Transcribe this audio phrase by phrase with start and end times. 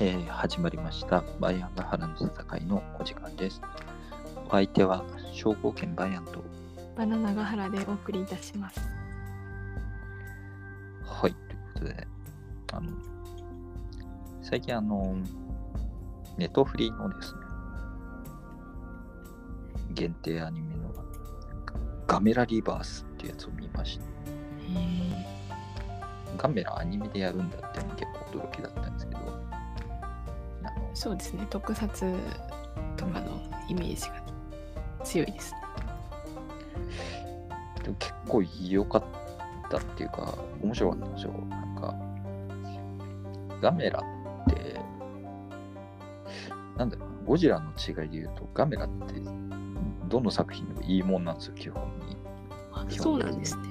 [0.00, 3.60] えー始まりましたバイアンガハラの戦いのお時間です。
[4.46, 6.40] お相手は兵庫県バイアンと、
[6.96, 8.80] バナナガハラでお送りいたします。
[11.04, 12.06] はい、ということで、
[12.72, 12.92] あの、
[14.40, 15.16] 最近あの、
[16.36, 17.40] ネトフリのですね、
[19.94, 20.94] 限定アニメの
[22.06, 24.04] ガメラリバースっていうやつを見ました。
[24.04, 24.08] へ
[26.36, 29.47] ガメラアニメでやるんだって結構驚きだったんですけど、
[30.98, 31.46] そうですね。
[31.48, 31.88] 特撮
[32.96, 34.20] とかのイメージが
[35.04, 35.60] 強いですね。
[37.84, 39.04] でも結構良かっ
[39.70, 41.32] たっていうか、面白かったんですよ。
[41.48, 41.94] なんか、
[43.62, 44.80] ガメラって、
[46.76, 49.22] なんだろうな、ゴジラの違いで言うと、ガメラって、
[50.08, 52.16] どの作品でもいいもんなんですよ、基本に。
[52.72, 53.62] あ基本そうなんですね。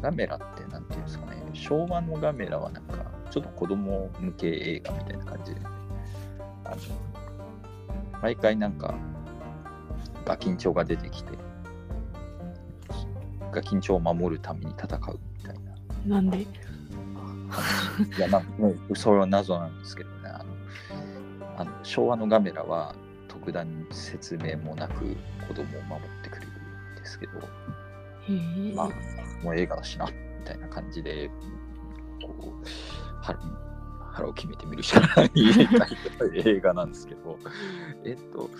[0.00, 5.60] ガメラって、なんていうんですかね、昭和のガメラはなんか、ちょっと子供向け映画みたいな感じで、
[6.64, 6.76] あの、
[8.20, 8.94] 毎回なんか、
[10.26, 11.30] ガキンチョウが出てきて、
[13.50, 15.56] ガキンチョウを守るために戦うみたい
[16.06, 16.16] な。
[16.16, 16.42] なんで？
[16.44, 16.46] い
[18.20, 20.16] や、まあ、もうそれは謎なんですけどね。
[20.28, 20.44] あの
[21.56, 22.94] あの昭和のガメラは
[23.28, 25.16] 特段説明もなく
[25.48, 27.32] 子供を守ってくれるんですけど。
[28.76, 28.88] まあ、
[29.42, 30.12] もう映画だしな、み
[30.44, 31.30] たいな感じで、
[32.20, 32.66] こう、
[33.22, 33.38] 腹
[34.12, 35.30] 腹を決めてみるしかない
[36.44, 37.38] 映画なんですけど、
[38.04, 38.50] えっと、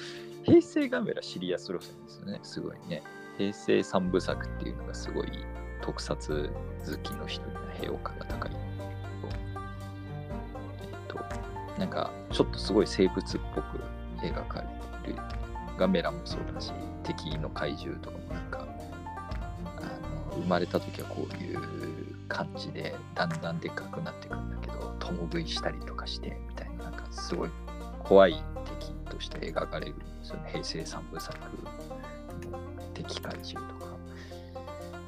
[0.45, 3.03] 平成ガメラシリアス路線ですよね、すごいね。
[3.37, 5.29] 平成三部作っていうのがすごい
[5.83, 6.51] 特撮
[6.87, 8.53] 好きの人には評価が高い。
[10.81, 11.19] えっと、
[11.79, 13.81] なんか、ちょっとすごい生物っぽく
[14.23, 14.65] 描か
[15.05, 15.17] れる
[15.77, 18.67] ガメラもそうだし、敵の怪獣とかもなんか、
[19.65, 21.59] あの生まれた時はこういう
[22.29, 27.51] 感じでだんだんでっかくなっていくんだけど共食いしたりとかしてみたいななんかすごい
[28.03, 28.43] 怖い
[28.81, 31.39] 敵として描かれるんですよね平成三部作
[32.51, 32.59] の
[32.95, 33.97] 敵怪獣とか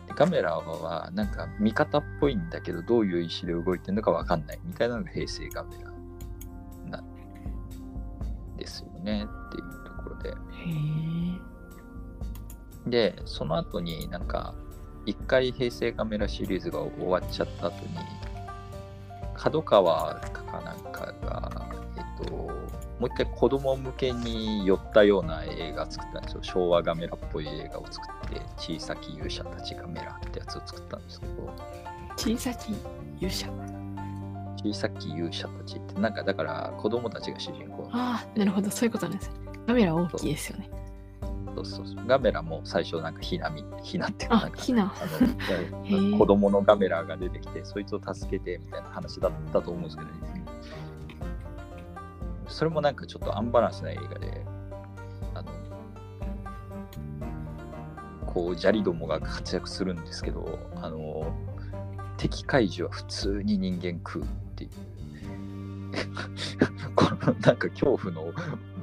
[0.08, 5.91] でカメラはなんか味方っぽいんだけどどういう意思で動いてるのかわかんないみたいなのが平成ガメラ
[6.91, 11.54] なんですよねっていうところでへえ。
[12.86, 14.54] で、その後になんか、
[15.06, 17.88] 一回平成カメラシリーズが終わっちゃった後に、
[19.34, 22.53] 角川かなんかが、えっと、も
[23.03, 26.43] う一回子供向けに寄ったような映画作ったんですよ。
[26.43, 31.53] 昭和ガメラっぽい映画を作って、小さき勇者たちガメラってやつを作ったんですけど、
[32.16, 32.72] 小さき
[33.20, 33.48] 勇者。
[34.62, 38.70] 小さき勇者たちって、なんかだから子供たちが主人公ああ、なるほど。
[38.70, 39.34] そういうことなんですね。
[39.66, 40.70] カメラ大きいですよね。
[41.54, 44.84] そうそうそうガメラも最初なんかひなみ、ひなっていうかなんあ、かひな。
[44.84, 45.04] あ
[45.84, 50.14] へーの子供のガメラが出てきて、そいつを助けてみたいな話だったと思うんですけど、ね、
[52.48, 54.44] それもなんかちょっとアンバランスな映画で、
[55.34, 55.53] あの、
[58.26, 61.34] こう、ジャリどもが活躍するんですけど、あの、
[62.16, 64.26] 敵怪獣は普通に人間食うっ
[64.56, 64.70] ていう。
[66.97, 68.32] このなんか恐怖の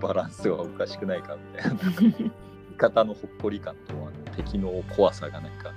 [0.01, 2.31] バランスがおかしくないかみたいな。
[2.81, 5.71] 方のほっこり感とあの敵の怖さがなんか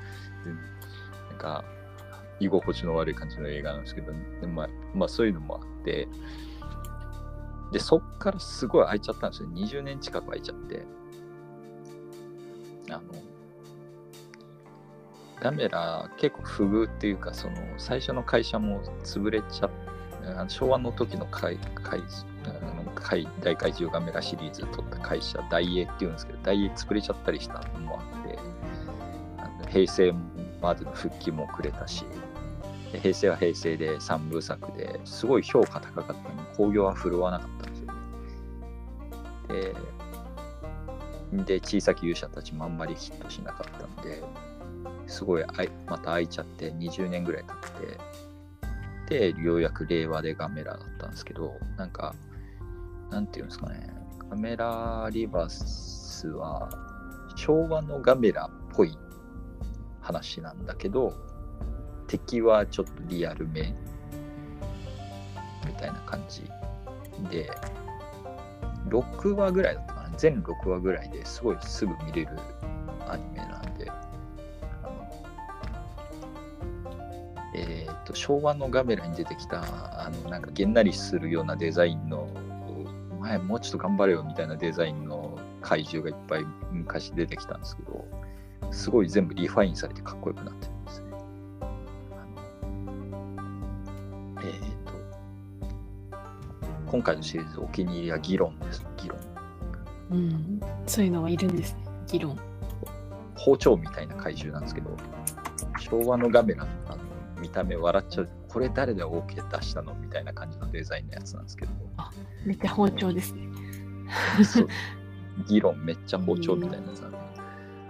[1.29, 1.65] なんか
[2.41, 6.09] 居心地の悪い感じの映画なんですけど、でまあ、まあそういうのもあって
[7.73, 9.49] でそっからすごい空いちゃったんですよ。
[9.51, 10.83] 20年近く空いちゃって。
[12.91, 13.03] あの
[15.41, 19.95] ガメラ結構不遇っていうかその最初の会社も潰れちゃって
[20.49, 22.01] 昭和の時の怪怪
[22.51, 28.39] あの怪大怪獣ガメラシリーズ撮った会社大英っていうんですけど大英潰れちゃったりしたのもあって
[29.39, 30.13] あの平成
[30.61, 32.05] までの復帰もくれたし
[32.93, 37.95] 平成は平成で3部作ですごい評価高かったのに興行は振るわなかったんですよね。
[39.49, 39.95] で
[41.45, 44.23] で小さき勇者たちもあんまりヒットしなかったんで
[45.09, 52.15] すごいあいまた空いちゃって20年ぐらい経ってでようやく令和でガメラだったんですけどなんか
[53.15, 53.89] なんていうんですかね。
[54.29, 56.69] ガメラリバースは
[57.37, 58.99] 昭和のガメラっぽい
[60.01, 61.15] 話なんだけど
[62.09, 63.73] 敵はちょっとリアルめ
[65.65, 66.43] みたいな感じ
[67.31, 67.49] で
[68.89, 70.11] 6話ぐらいだったかな。
[70.17, 72.31] 全6話ぐらいですごいすぐ見れる
[73.07, 73.95] アニメなんであ
[74.83, 75.25] の
[77.55, 79.63] えっ、と昭和のガメラに出てきた
[80.05, 82.29] あのなんかげんなりするようなデザインの
[83.25, 88.05] 前もうちょっと頑張れよみたいなデザインの怪獣がいっぱい昔出てきたんですけど
[88.71, 91.07] すごい全部リファインされてかっこよくなってるんですね。
[94.43, 94.53] えっ、
[94.85, 96.19] と
[96.91, 98.87] 今回のシリーズお気に入りは議論です。
[98.97, 99.19] 議論。
[100.11, 100.61] うん。
[100.87, 101.85] そういうのはいるんですね。
[102.09, 102.37] 議論。
[103.37, 104.91] 包丁みたいな怪獣なんですけど、
[105.79, 106.71] 昭和のガメラの
[107.41, 108.29] 見た目笑っちゃう。
[108.55, 109.95] これ誰で OK 出したの？
[109.95, 111.73] みたいな感じのデザインのやつなんですけど、
[112.47, 113.49] めっちゃ包丁ですね。
[115.49, 117.19] 議論めっちゃ包丁みたいなやつなんで。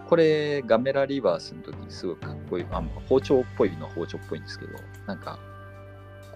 [0.08, 2.66] これガメラリバースの時にすごいかっこいい。
[2.70, 4.72] あ包丁っぽいのは包丁っぽいんですけど、
[5.06, 5.38] なんか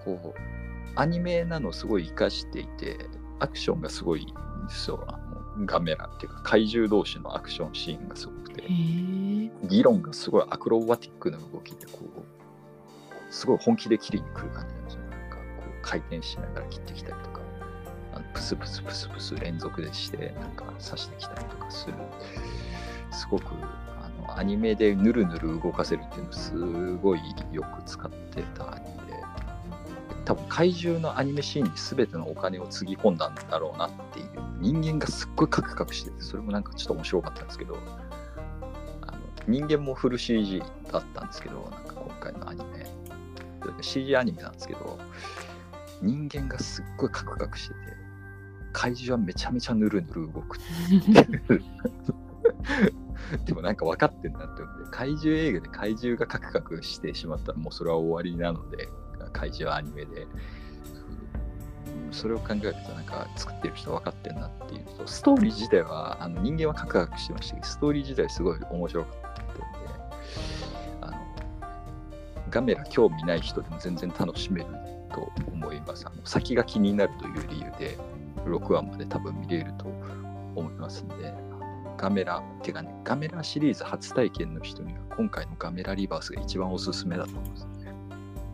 [0.04, 0.38] こう、
[0.94, 2.98] アニメなのすごい活かしていて、
[3.38, 4.32] アクションがすごいんで
[4.68, 5.02] すよ。
[5.08, 5.12] あ
[5.58, 8.64] のガメラっていうか怪獣同士のアクションシーンがすごくて。
[9.64, 12.17] 議論がすごいアクロバティックな動きでこう
[13.30, 15.00] すごい本気で切りに来る感じなんですよ。
[15.10, 17.40] なんかこう回転しながら切ってきたりとか
[18.14, 21.94] あのプスプスプスプス連続でしてなんか刺してきたりとかする
[23.10, 23.46] すごく
[24.00, 26.52] あのアニメでヌルヌル動かせるっていうのす
[26.96, 27.20] ごい
[27.52, 29.22] よく使ってたアニメで
[30.24, 34.28] 多分怪獣のアニメシーンに全てのお金をつぎ込んだんだろうなっていう
[34.60, 37.78] 人間がすっごいカクカクしててそれもなんかちょっと面白かったんですけど
[39.48, 42.77] 人間もフル CG だったんですけどなんか今回のアニメ
[43.80, 44.98] CG アニメなんですけど
[46.02, 47.80] 人間がすっごいカクカクしてて
[48.72, 50.60] 怪獣はめちゃめちゃヌルヌル動くっ
[51.48, 51.62] て
[53.44, 58.88] でもなんか分かってんなって思って怪獣映画で怪獣がカクカクしてしまったらもうそれは終わりなので
[59.32, 60.26] 怪獣アニメで。
[62.10, 69.27] それを考えるとなんか作ってる人分かってんなっていうとストーリー自体はあの人間はカクカクしてましたけどストーリー自体すごい面白かった
[72.48, 74.66] ガメラ興味ない人でも全然楽しめる
[75.12, 76.06] と思います。
[76.06, 77.98] あの先が気になるという理由で
[78.44, 79.86] 6話まで多分見れると
[80.54, 81.34] 思いますんで。
[81.98, 87.92] ガメラてかねガメラシリーズ初体験の人には今回のガメラリバースが一番おすすめだと思いますね。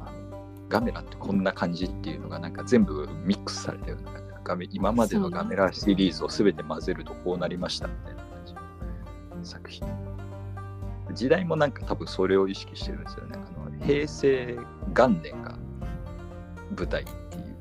[0.00, 8.60] あのガメラってこんな感じっていうのがなんか全部ミックスされたような感じガメ今までのガメラシリーズを全て混ぜるとこうなりましたみたいな感じの
[9.42, 9.86] 作品。
[11.12, 13.36] 時代もなんか多分それを意識してるんですよね。
[13.36, 13.53] あ
[13.86, 14.58] 平成
[14.94, 15.58] 元年が
[16.76, 17.54] 舞台っていう。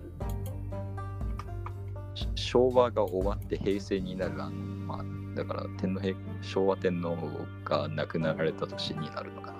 [2.36, 5.04] 昭和が終わって平成になるあの、まあ、
[5.36, 7.18] だから天皇陛昭和天皇
[7.66, 9.58] が亡くなられた年になるのかな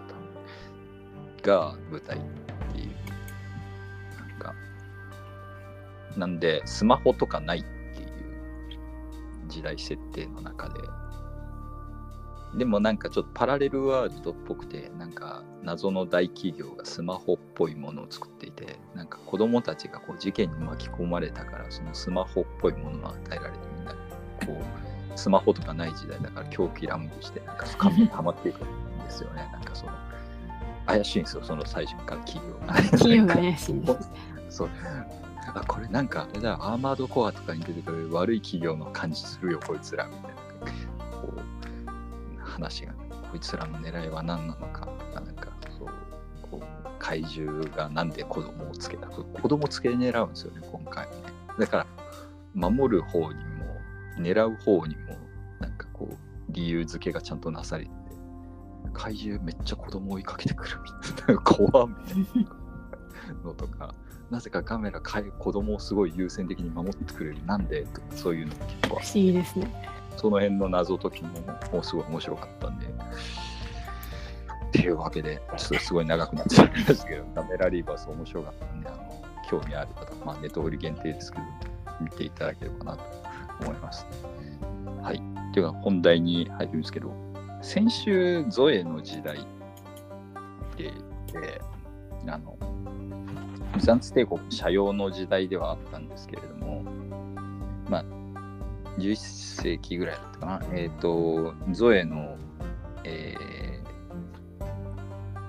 [1.44, 2.22] とが舞台っ
[2.72, 2.92] ていう。
[4.18, 4.56] なんか
[6.16, 8.10] なんでスマホとかないっていう
[9.48, 10.76] 時代設定の中で
[12.58, 23.98] でもなんかちょっとパラレルワールドっぽくてなんか謎の大企業がスマホっぽいものを作っていてなんか子供たちがこう事件に巻き込まれたからそのスマホっぽいものを与えられてみんなこ
[25.16, 29.48] うスマホとかない時代だから狂気乱舞してなんか深みにはまっていくんですよね。
[29.52, 29.92] なんかその
[30.86, 32.74] 怪しいんですよその最初から企業が。
[32.98, 34.00] 企業が怪しいんです。
[34.00, 34.08] ね。
[34.50, 34.70] そう。
[35.56, 40.93] あこれなんかあれだアーマードコアとかに出てくる悪い企業の感じするよこいつらみたいな
[42.54, 44.86] 話がこいつらの狙いは何なのか。
[44.86, 45.90] とかなんかそう
[46.50, 51.12] こう怪獣がなんで子供をつけた子供つけ狙うんですよね今回ね
[51.60, 51.88] だから
[52.54, 53.66] 守る方にも
[54.18, 55.18] 狙う方にも
[55.60, 56.18] なんかこう
[56.50, 57.92] 理由付けがちゃんとなされて
[58.94, 63.94] 怪獣めっちゃ子供追いかけてくるみたいな怖っみたいなのとか
[64.30, 67.46] なぜかカメラかい子供をすごい優先的に守ってくれる。
[67.46, 69.68] なんでとかそういうの結構不思議ですね。
[70.18, 71.30] その辺の謎解きも
[71.72, 72.86] もうすごい面白かったんで。
[72.86, 72.90] っ
[74.72, 81.44] ていうわけで、ちょっとすごい長くなっちゃいましたけど、カメラリーバース面白かったんで、あの興味ある方、まあ、ネットフリ限定ですけど、
[82.02, 83.04] 見ていただければなと
[83.62, 84.08] 思います。
[85.04, 85.22] はい。
[85.54, 87.14] では、本題に入るんですけど、
[87.62, 89.38] 先週、ゾエの時代
[90.76, 90.86] で、
[91.32, 91.62] で
[92.28, 92.58] あの、
[93.76, 96.84] ビザンツ帝国社用の時代ではあったんですけれども、
[99.04, 100.62] 11世紀ぐらいだったかな。
[100.74, 102.38] えっ、と、ゾエの、
[103.04, 103.64] えー、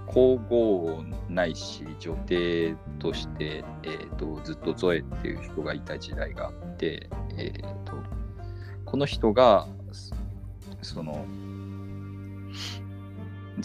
[0.07, 7.95] 皇后ないし女帝として、えー、とずっとゾエっていう人がいた時代があって、えー、と
[8.85, 9.67] この人が
[10.83, 11.25] その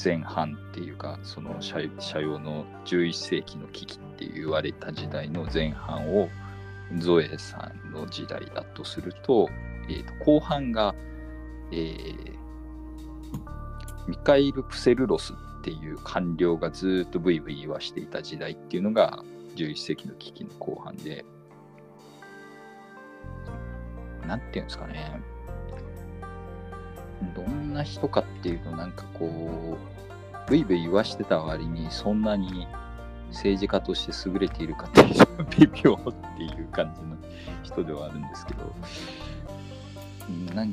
[0.04, 6.30] 前半っていうかその社社用の11世紀の危機って言われた時代の前半を
[6.98, 9.50] ゾエさんの時代だとすると,、
[9.90, 10.96] えー、と後半が、
[11.72, 12.40] えー
[14.10, 19.24] ミカイル・プセルロスっていう官僚がずっとブイブイ言わしていた時代っていうのが
[19.56, 21.24] 11世紀の危機の後半で、
[24.26, 25.22] なんていうんですかね。
[27.36, 32.68] どんな人かっていうと、なんかこう、ブイブイ言わしてた割にそんなに
[33.28, 37.16] 政治家として優れているかっていう微妙っていう感じの
[37.62, 38.74] 人ではあるんですけど、
[40.54, 40.72] なん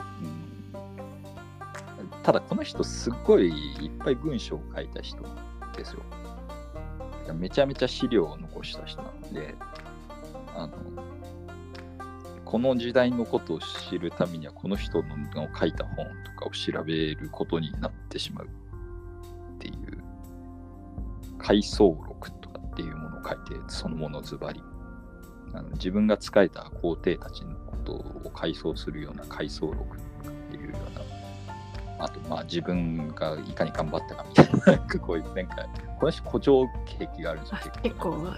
[2.22, 5.22] ただこの人すっごいいっぱい文章を書いた人
[5.76, 6.02] ですよ。
[7.34, 9.54] めちゃめちゃ資料を残した人なので、
[10.54, 10.72] あの
[12.44, 19.76] この時代のことを知るためにはこの人の書いた本とかを調べることになってしまうっていう
[21.38, 24.62] 回想録とかっていうものを書いてそのものズバリ
[25.52, 30.00] あの自分が仕えた皇帝たちのことを回想するような回想録っ
[30.50, 35.66] ていうようなあとまあ自分がいかに頑張ったかみたいななんかこういうなんか
[35.98, 37.58] この人誇張癖があるんですよ。
[37.62, 38.10] あ結構。
[38.10, 38.34] うん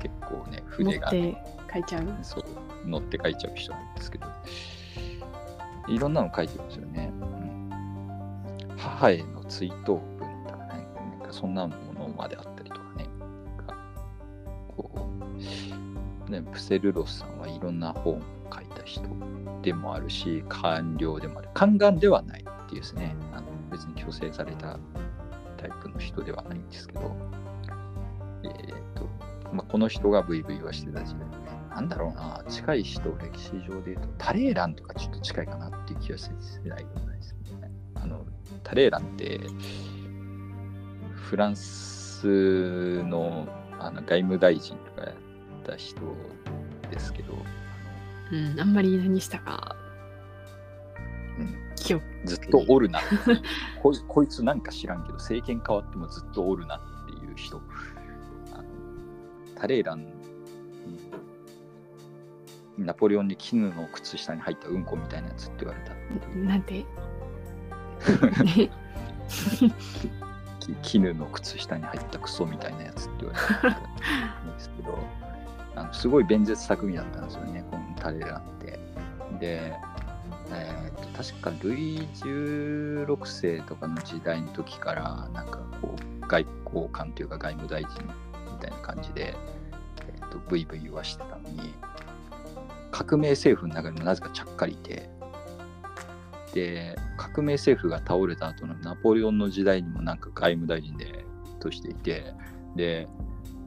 [0.00, 1.08] 結構ね持筆が。
[1.08, 1.36] って
[1.72, 2.04] 書いちゃう。
[2.22, 2.44] そう
[2.88, 4.26] 乗って書いちゃう人なんですけど。
[5.88, 10.86] いろんなの書いてるんですよね、うん、母への追悼文とかね。
[11.18, 12.57] なんかそんなものまであった
[14.82, 14.90] こ
[16.28, 19.02] うねプセルロスさんはいろんな本を書いた人
[19.62, 21.48] でもあるし官僚でもある。
[21.54, 23.16] 宦官ではないっていうですね。
[23.32, 24.78] あの別に強制された
[25.56, 27.16] タイプの人ではないんですけど。
[28.44, 29.08] えーと
[29.52, 31.28] まあ、この人がブイブイはしてた時代
[31.78, 36.28] なんだろうな、近い人、歴史上で言うと、タレーランとかちょっと近いかなっていう気がし
[36.64, 37.70] ないでもないですね。
[37.94, 38.24] あの、
[38.64, 39.40] タレーランって、
[41.14, 43.46] フランスの
[43.78, 45.14] あの外務大臣とかやっ
[45.64, 46.00] た人
[46.90, 47.34] ですけど、
[48.32, 49.76] うん、あんまり何したか
[51.38, 52.04] うん、記憶。
[52.24, 53.00] ずっとおるな
[53.82, 53.96] こい。
[54.08, 57.60] こいつなんか知らんけど、政権変わってもずっとおるなっていう人。
[58.52, 58.64] あの
[59.54, 60.08] タレーラン、うん
[62.84, 65.92] ナポレオンに絹の靴下に入ったうんこみたいなやつって言われた
[66.36, 66.86] なんて？
[70.74, 73.78] き絹の靴下に入ったクソみたいなやつって言われた
[74.44, 74.98] んですけど、
[75.76, 78.78] あのすごい弁舌巧みだったんですよね、このタレランって。
[79.40, 79.72] で、
[80.50, 87.92] えーと確かルイ16世とかの時代の時から、なんかこう、外交官というか外務大臣
[88.52, 89.34] みたいな感じで、
[90.06, 91.74] えーとブイブイ言わしてたのに、
[92.90, 95.08] 革命政府の中にもなぜかちゃっかりいて、
[96.54, 101.24] で革命政府が倒れた後のナポレオンの時代にもなんか外務大臣で
[101.60, 102.32] としていて
[102.76, 103.08] で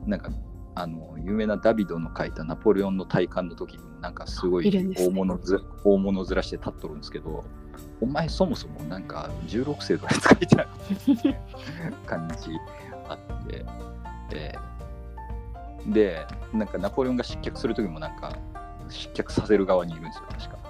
[0.06, 0.32] なんか
[0.74, 7.44] あの有名なダビドの書いたナポレオンの体感の時にもなんかすごい大物ず大物ずらして立っとるんですけど
[8.00, 12.52] お前そもそもなんか16世とかで書いてある感じ
[13.08, 13.66] あって
[14.30, 14.58] で
[15.88, 18.38] でなんかナポレオンが失脚する時もなんか
[18.90, 20.61] 失脚させる側にいるんですよ確か。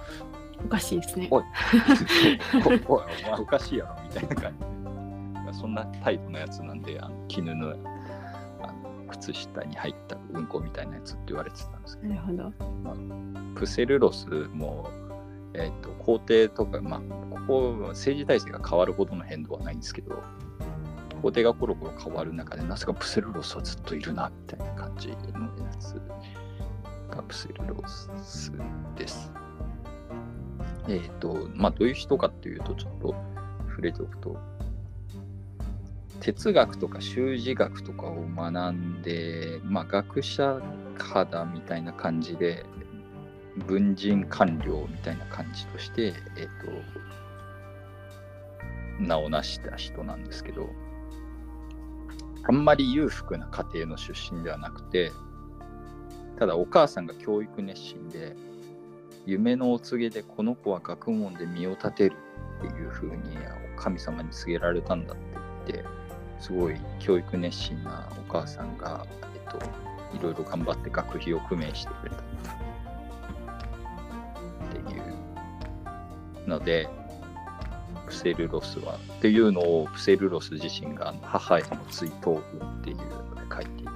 [0.64, 1.28] おかしいですね。
[1.30, 1.44] おい
[2.64, 4.72] おおい、お前おかしいやろみたいな感じで。
[5.52, 7.74] そんなタイプのやつなんで、あの絹の
[8.62, 12.42] あの靴下に入ったうんこみたいなやつって言われてたんですけなるほど。
[12.44, 12.52] ど、
[13.54, 14.88] プセルロスも、
[15.54, 20.22] えっと皇帝とか、まあ、ここ政治体制が変わるほどの変動はないんですけど、
[21.20, 25.20] 皇帝がコロコロ変わる中で、なぜかプセルロスはずっといるなみたいな感じのや
[25.78, 26.00] つ
[27.14, 28.52] がプセルロス
[28.96, 29.30] です。
[30.88, 33.14] えっ、と、まあ、どういう人かっていうと、ちょっと
[33.68, 34.36] 触れておくと、
[36.20, 40.60] 哲学とか修辞学とかを学んで、まあ、学者
[40.98, 42.64] 肌みたいな感じで、
[43.66, 46.46] 文人官僚みたいな感じとして、えっ、
[48.98, 50.70] と、名を成した人なんですけど、
[52.44, 55.12] あんまり裕福な家庭の出身ではなくて、
[56.38, 58.34] ただお母さんが教育熱心で、
[59.26, 62.16] 夢のお告げでこの子は学問で身を立てる
[62.58, 63.36] っていう風に
[63.76, 65.16] 神様に告げられたんだっ
[65.66, 65.88] て言って、
[66.40, 69.58] すごい教育熱心なお母さんが、えっと、
[70.16, 72.20] いろいろ頑張って学費を工面してくれたっ
[74.84, 76.88] ていうので、
[78.06, 83.91] プセルロスはっていうのをプセルロス自身が母への追悼文っていうので書いている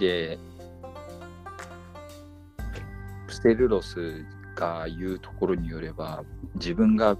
[0.00, 0.38] で、
[3.28, 4.24] プセルロス
[4.56, 6.24] が言うところによれば、
[6.56, 7.16] 自分が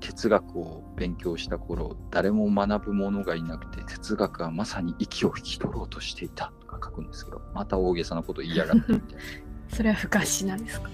[0.00, 9.22] 哲学を勉強した頃、誰も学ぶ者がいなくて、哲学はまさに息を引き取ろうとしていたとか書くんですけど、また大げさなこと言いやがってみたいな。
[9.76, 10.90] それは不可思なんですか？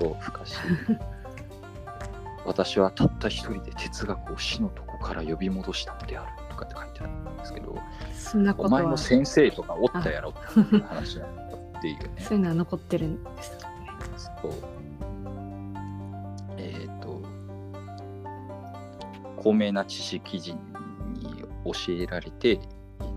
[0.00, 0.48] そう不可思
[0.88, 0.98] 議。
[2.44, 6.32] 私はたった一人で哲学を死の床から呼び戻したのである。
[6.36, 7.78] とかって書いてあるんですけど、
[8.14, 12.10] そんなことはお前の先生とかおったやろっていう話だっていうね。
[12.18, 13.88] そういうのは残ってるんですかね。
[14.16, 14.52] そう。
[16.58, 16.88] え
[19.42, 20.56] 高名な知識人
[21.14, 22.60] に教えられて、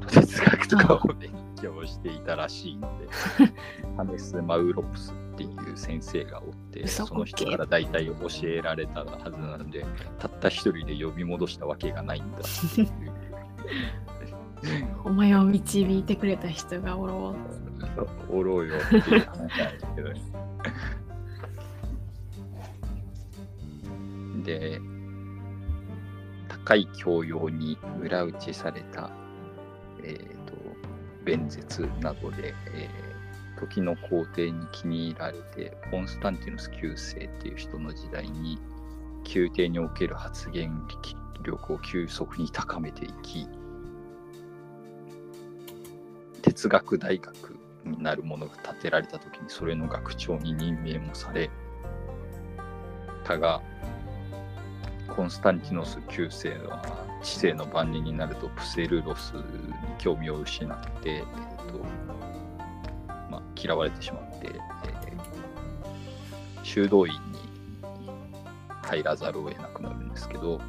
[0.08, 3.08] 哲学とかを勉強していたらしいので、
[3.96, 9.86] ハメス・マウロプスっていう先生がおって、嘘その人から大体教えられたはずなので、
[10.18, 12.42] たった一人で呼び戻したわけがないんだっ
[12.76, 13.05] ていう。
[15.04, 17.36] お前を導いてくれた人がおろ
[18.32, 20.22] うおろうよって話なんですけどね。
[24.44, 24.82] で、
[26.48, 29.12] 高い教養に裏打ちされた、
[30.04, 30.54] えー、と
[31.24, 33.16] 弁舌などで、えー
[33.56, 38.60] 時の皇帝に気に入られて、コンスタンティノス9世っていう人の時代に、
[39.34, 40.72] 宮廷における発言
[41.44, 43.48] 力を急速に高めていき、
[46.46, 51.50] 哲学大学になるものが建てられた時にそれの学長に任命もされ
[53.24, 53.62] たが
[55.08, 56.82] コンスタンティノス9世は
[57.24, 59.42] 知性の番人になるとプセルロスに
[59.98, 61.80] 興味を失って、えーと
[63.32, 64.66] まあ、嫌われてしまって、えー
[66.66, 67.20] 修道院に
[68.82, 70.60] 入らざるを得なくなるんですけど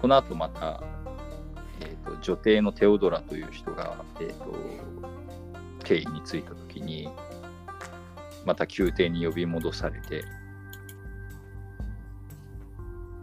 [0.00, 0.82] この後また
[1.82, 4.54] えー、と女帝のテオドラという人が、えー、と
[5.84, 7.08] 帝位についた時に
[8.44, 10.24] また宮廷に呼び戻されて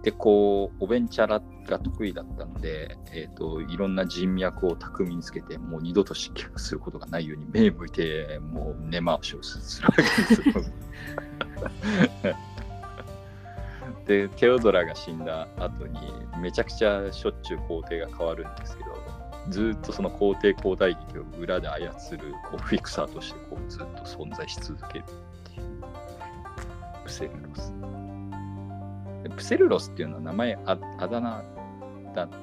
[0.03, 10.41] でこうおべんちゃらが得意だったので、えー、といろんな人脈を巧みにつけてもう二度と失脚することがないように目向いてもう根回しをするわけです。
[14.09, 15.99] でテオドラが死んだ後に
[16.41, 18.89] めちゃくちゃしょっちゅう皇帝が変わるんですけど
[19.51, 25.83] ずっとその皇帝交代劇を裏で操るこうフィクサーとしてこうずっと存在し続けるっていう
[27.05, 27.71] プセルロス。
[29.35, 31.43] プセルロスっていうのは名前ああだ名
[32.15, 32.35] だって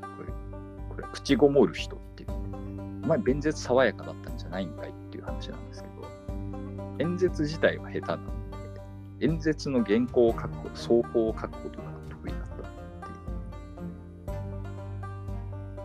[0.00, 0.32] これ
[0.96, 2.30] これ口ごもる人っていう。
[3.04, 6.08] お前弁舌爽やかだったんじゃないんかいっていう話なんですけど
[7.00, 8.39] 演説自体は下手なの。
[9.20, 12.64] 演説の原稿を書くこと、草稿を書くことが得意だったって。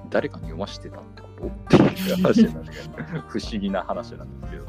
[0.09, 1.47] 誰かに読ませてたってこと？
[1.47, 2.79] っていう話なんだけ
[3.13, 4.65] ど、不思議な話なんですけど。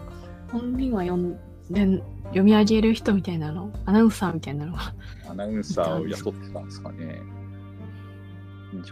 [0.52, 1.37] 本人は読ん
[1.70, 3.72] で読み上げる人みたいなの？
[3.85, 4.94] アナウンサーみたいなのは？
[5.29, 7.20] アナウンサーを雇ってたんですかね。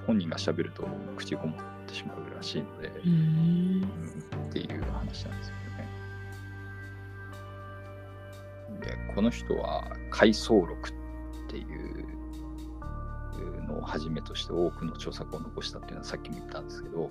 [0.07, 2.93] 本人が喋ると口ごもってしまうらしいので、っ
[4.53, 5.54] ていう話なんですよ
[8.81, 10.93] で、この人は回想録っ
[11.49, 12.07] ていう
[13.67, 17.11] のをはじめとして多くの著作を残したっていうのはさっきも言ったんですけど、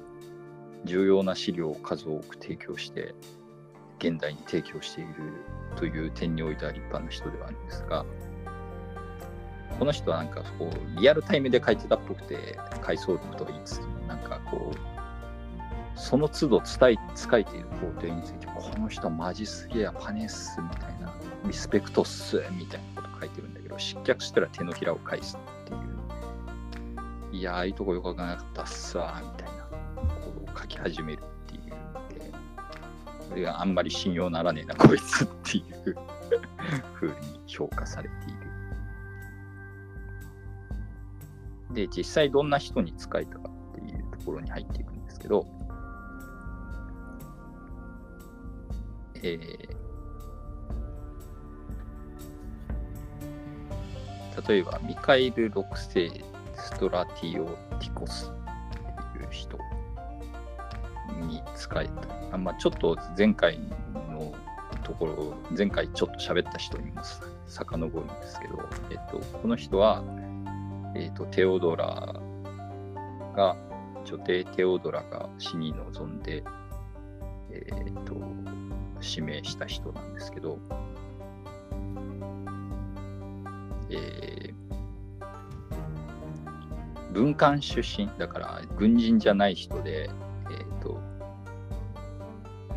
[0.85, 3.15] 重要な資料を数多く提供して、
[3.99, 5.13] 現代に提供している
[5.77, 8.05] という点においては立派な人ではあるんですが、
[9.79, 14.77] この人はなんかこうリアルタイムで書いてたっぽくて、回想録と言いつつも、なんかこう、
[15.95, 20.92] その都度伝え使えている工程について、この人マジすげえや、パネっすみたいな、
[21.45, 31.69] リスペクトっすみたいなこと書いてるんだけど、失脚したら手のひらを返すっていう、いや、ああいうとこよくわからなかったっすわ、みたいな、こう書き始めるっていう。
[31.69, 32.31] ので、
[33.29, 35.95] これがあんまり信用ならねえな、こいつっていう。
[36.95, 38.53] 風に評価されている。
[41.73, 45.45] で、実際どんな人に使えたかっていうところに入っていくんですけど、
[49.15, 49.62] えー
[54.47, 56.23] 例えばミカエル6世
[56.55, 57.45] ストラティオ
[57.79, 59.57] ティコスっていう人
[61.27, 62.35] に使えた。
[62.35, 63.59] あ、まあ、ちょっと前回
[64.11, 64.33] の
[64.83, 70.03] ところ前回ちょっと喋った人にもさ遡るんですけど、えっと、この人は、
[70.95, 72.13] えっと、テオドラ
[73.35, 73.55] が
[74.05, 76.43] 女帝テオドラが死に臨んで、
[77.51, 78.15] えっと
[79.01, 80.57] 指名した人なんですけど、
[83.89, 84.32] えー
[87.13, 90.09] 文官出身だから軍人じゃない人で、
[90.49, 90.99] えー、と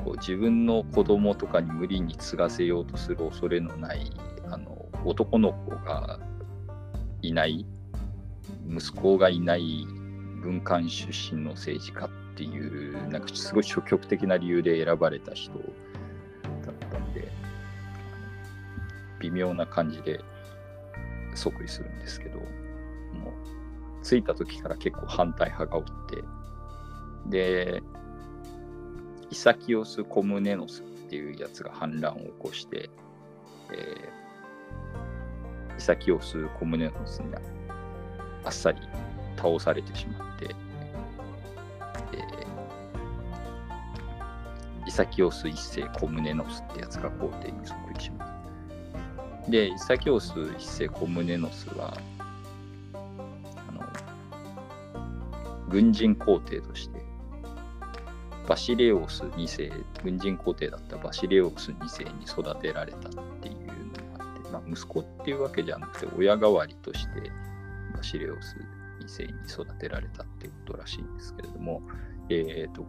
[0.05, 4.13] こう自分の子供とかに無理に継がせようとする恐れのない
[4.49, 6.21] あの男の子が
[7.23, 7.65] いない
[8.69, 9.87] 息子がいない
[10.43, 15.59] 文官出身の政治家っていうなんかすごい消極的な理由で選ばれた人だ
[16.73, 17.27] ったんで
[19.21, 20.21] 微妙な感じで
[21.35, 22.66] 即位するんですけど。
[24.07, 26.23] 着いた時から結構反対派がおって
[27.27, 27.83] で
[29.31, 32.91] イサキオス・コムネノスっていうやつが反乱を起こして、
[33.73, 34.27] えー
[35.79, 38.81] イサキオス・コムネノスにあっさり
[39.37, 40.55] 倒されてしまって、
[42.15, 48.27] えーイサキオス一世コムネノスってやつが皇帝に即位しま
[49.45, 49.51] す。
[49.51, 51.97] で、イサキオス一世コムネノスは、
[55.69, 57.05] 軍人皇帝として、
[58.49, 67.31] バシレオス2世、軍人皇帝だったバシレオス2世に育てられたっていうのがあって、まあ、息子っていうわけじゃなくて、親代わりとして
[67.97, 68.57] バシレオス
[69.01, 71.83] 2世に育てられたってことらしいんですけれども、
[72.29, 72.85] えー、と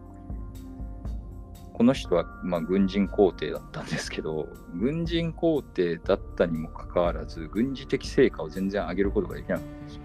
[1.78, 10.02] この人は、まあ、軍人皇帝だったんですけど、軍人皇帝だったにもかかわらず、軍事的成果を全然上げることができなかったんですよ。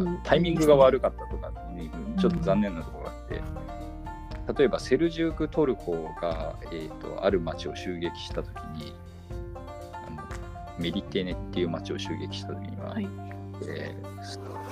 [0.00, 3.42] まあ、タイミングが悪かったとか、ね、ちょっと残念なところがあって、
[4.58, 8.94] 例えばセルジュークトルコが、えー、とある町を襲撃したときに
[10.06, 10.22] あの、
[10.78, 13.08] メリテネっていう町を襲撃したときには、はい。
[13.68, 14.62] えー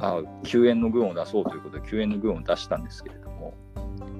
[0.00, 3.54] あ救援の軍を出そうということで救援の軍を出したんですけれども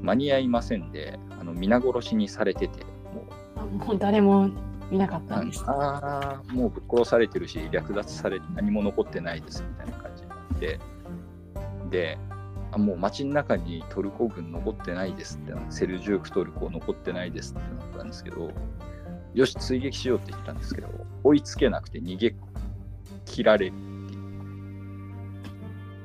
[0.03, 3.61] 間に合いませんであの皆殺しにされててもう。
[3.61, 4.51] あもう誰も
[4.91, 5.63] 見なかったんです。
[5.67, 10.08] ああもうぶっ殺されてるし略奪されて何も残ってないですみたいな感
[10.55, 10.81] って。
[11.91, 12.19] で
[12.71, 18.51] あもう街の中にトルコ軍残ってないですってなセルジュークトルコ残ってないですってなったんですけど
[19.33, 20.89] よし追撃しようって言ったんですけど
[21.25, 22.35] 追いつけなくて逃げ
[23.25, 23.77] 切られるっ
[24.09, 24.29] ていう。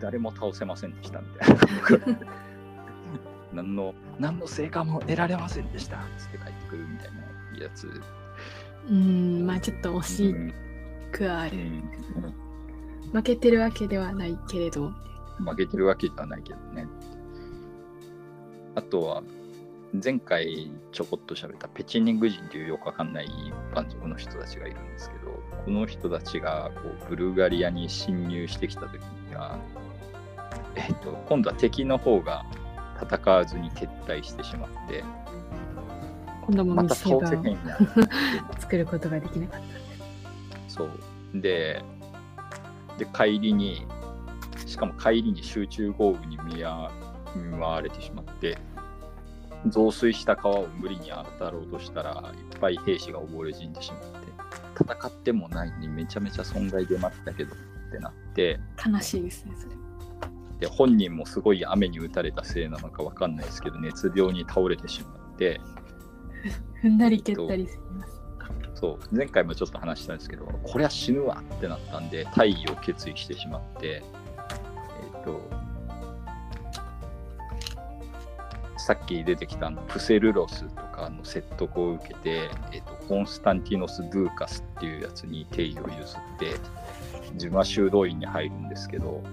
[0.03, 2.19] 誰も倒せませんでしたみたいな。
[3.53, 7.89] 何の何の成果も得られませんでしたっつって帰ってくるみたいなやつ。
[8.89, 10.53] うん、まあちょっと惜しうん
[11.11, 11.57] くはある。
[11.57, 12.42] うん
[13.13, 14.91] 負けてるわけではないけれど、
[15.37, 16.87] 負けてるわけではないけどね。
[18.75, 19.23] あとは、
[20.03, 25.31] 前回ちょこっと喋ったペチニング人というよくわかんない一般族の人たちがいるんですけど、
[25.63, 29.59] この人たちがこうブルガリアに侵入してきた時には、
[30.75, 32.43] えっと、今度は敵の方が
[32.99, 35.03] 戦わずに撤退してしまって、
[36.47, 37.57] 今度もまた見せ
[38.59, 39.61] 作ることができなかっ
[40.67, 40.89] そう。
[41.35, 41.83] で、
[42.97, 43.85] で、帰りに、
[44.65, 48.57] しかも帰りに集中豪雨に見舞われてしまって、
[49.67, 54.07] 増水した川を無理に渡ろうとしたら、いっぱい兵士が溺れ死んでしまって、
[54.81, 57.57] 戦ってもないのにめちゃめちゃ損害出ましたけどっ
[57.91, 58.89] てなって、た。
[58.89, 59.75] 悲しいですね、それ。
[60.59, 65.59] で、本人もすごい雨に打たれたせいなのかわかんないですけど、熱病に倒れてしまって、
[66.81, 68.12] 踏んだり蹴ったりします。
[68.83, 75.39] そう前回もちょっと話したんですけどこりゃ死ぬわってなったんで退位を決意してしまってえっ、と
[78.75, 86.47] さっき出てきたのプセルロスとかの説得を受けて、えっとコンスタンティノス・ドゥーカスっていうやつに定位を譲って
[87.35, 89.23] 自分は修道院に入るんですけど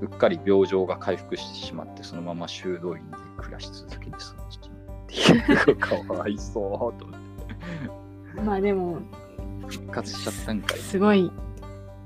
[0.00, 4.72] うっかり病状が回復してしまってそのまま修道院で暮らし続けてその父っ
[5.08, 7.99] ていうかわいそうと思って。
[8.34, 9.00] まあでも、
[9.68, 10.78] 復活しちゃったんかい。
[10.78, 11.30] すごい、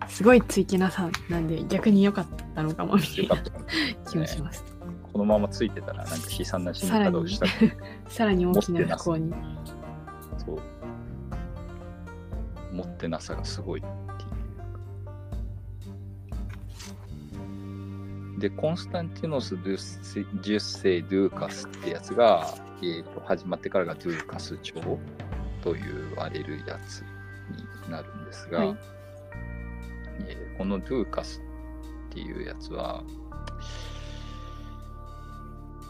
[0.08, 3.44] すごい追記なさなんで逆に良かったのかもみたいなよかっ
[4.04, 4.64] た、気もします。
[5.12, 7.46] このままついてたら、なんか悲惨な死に方をした。
[8.10, 9.34] さらに大きな不幸に。
[10.44, 10.60] そう。
[12.74, 13.82] 持ってなさがすごい。
[18.38, 24.74] で、コンスタンティノス・10世・ドゥーカスってやつが、えー、と始まってからがドゥーカス朝
[25.64, 25.82] と言
[26.14, 27.02] われるやつ
[27.86, 28.76] になるんですが、はい
[30.28, 31.42] えーこのドゥーカス
[32.10, 33.02] っていうやつは、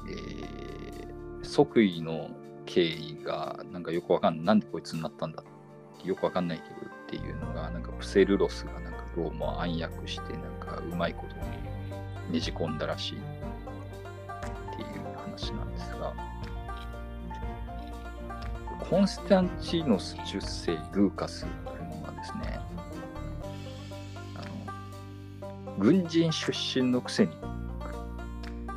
[0.09, 2.31] えー即位の
[2.65, 4.45] 経緯がなんかよくわかんない。
[4.47, 11.43] なんでこいつになったんだってよくわかんないけどっていうのが、なんかプセルロスがなんかどうも暗躍して、なんかうまいことに
[12.33, 13.21] ねじ込んだらしいっ
[14.77, 16.15] ていう話なんですが、
[18.77, 22.61] コンスタンチノス10世ルーカスというのはですね、
[24.35, 24.39] あ
[25.69, 27.33] の軍人出身のくせに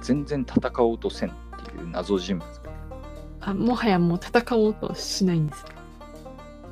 [0.01, 1.33] 全然戦おうとせんっ
[1.65, 2.69] ていう謎人物で
[3.41, 5.65] あもはやもう戦おうとしないんです。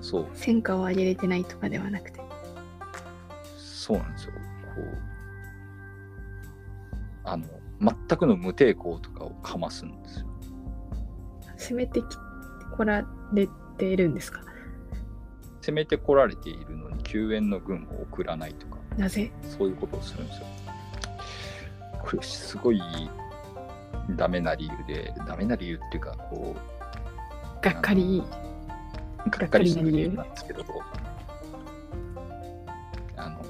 [0.01, 2.21] そう戦果を上げれてないとかではなくて。
[3.57, 4.39] そうなんですよこ
[4.81, 4.97] う
[7.23, 7.45] あの
[7.79, 10.27] 全くの無抵抗とかをかますんですよ
[11.57, 12.17] 攻めてき
[12.75, 14.41] こられてるんですか？
[15.61, 18.77] 攻めてこられているのに救援の軍を送らないとか。
[18.97, 19.31] なぜ？
[19.57, 20.47] そういうことをするんですよ。
[22.03, 22.79] これすごい
[24.11, 28.21] ダメな理由でダメな理由っていうかこうがっかり
[29.31, 30.63] がっかりした理由なんですけど、
[33.17, 33.43] あの、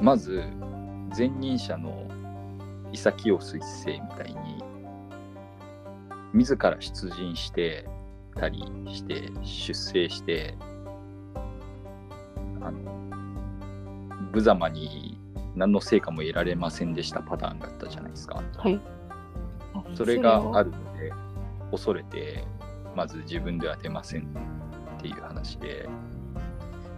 [0.00, 0.42] まず、
[1.14, 2.08] 前任者の
[2.92, 4.57] 潔清水星みたいに、
[6.32, 7.86] 自ら出陣して
[8.34, 10.56] たりして、出征して、
[12.60, 12.78] あの、
[14.32, 15.18] 無様に
[15.56, 18.42] 何の成果も得られませんでしたパターンがあったじゃないですか。
[18.56, 18.80] はい。
[19.94, 21.12] それがあるので、
[21.70, 22.44] 恐れて、
[22.94, 24.28] まず自分では出ません
[24.98, 25.88] っていう話で、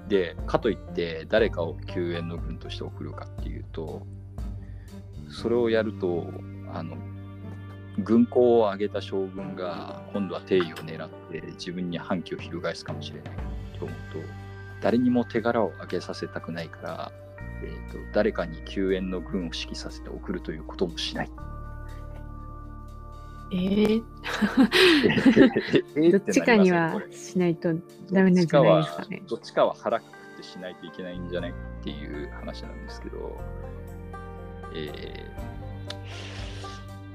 [0.08, 4.06] で、かといって誰かを救援の軍として送るかっていうと、
[5.30, 6.26] それをやると、
[6.74, 6.96] あの、
[7.98, 13.34] 軍港を挙げた将軍が今度は帝位を狙って自分に反旗を翻すかもしれない
[13.78, 14.18] と思うと、
[14.80, 17.12] 誰にも手柄を挙げさせたくないから、
[17.62, 21.30] えーと誰かに救援の軍を指揮させて送るということもしない。
[23.52, 24.02] えー、
[25.96, 27.74] え どっちかにはしないと
[28.12, 29.22] ダメなんじゃないですかね。
[29.28, 33.36] どっちかは腹くくってしないといけないんじゃないっていう話なんですけど、
[34.74, 35.59] えー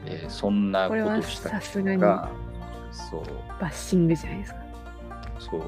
[0.08, 2.30] えーそんなことをしたさすがにバ
[3.60, 4.60] ッシングじゃないですか。
[5.40, 5.64] そう。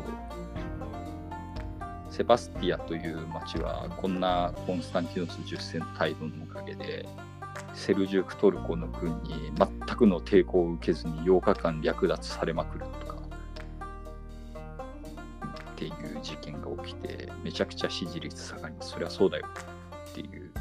[2.10, 7.08] セバスティアという町は、こんなコンスタンティノス10世の態度のおかげで、
[7.74, 13.18] セルジュクトルコの軍に全くの抵抗を受けずに8日間略奪されまくるとか、
[15.72, 18.92] っていう事件が起きて、めちゃくちゃ支持率下がります。
[18.92, 19.46] そりゃそうだよ
[20.10, 20.52] っていう。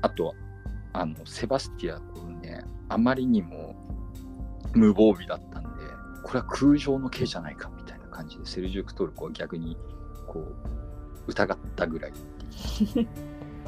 [0.00, 0.34] あとは、
[0.98, 3.76] あの、セバスティア君ね、あまりにも
[4.74, 5.68] 無防備だったんで、
[6.24, 9.76] これは空城の刑じゃないかみたいな感じで、セルジュクトルコは逆に、
[10.26, 10.54] こう、
[11.28, 12.12] 疑ったぐらい。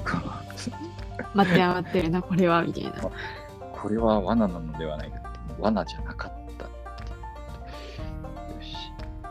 [1.35, 2.93] 待って余ってるな、これは、みたいな。
[3.73, 6.41] これは罠なのではないかって、罠じゃなかった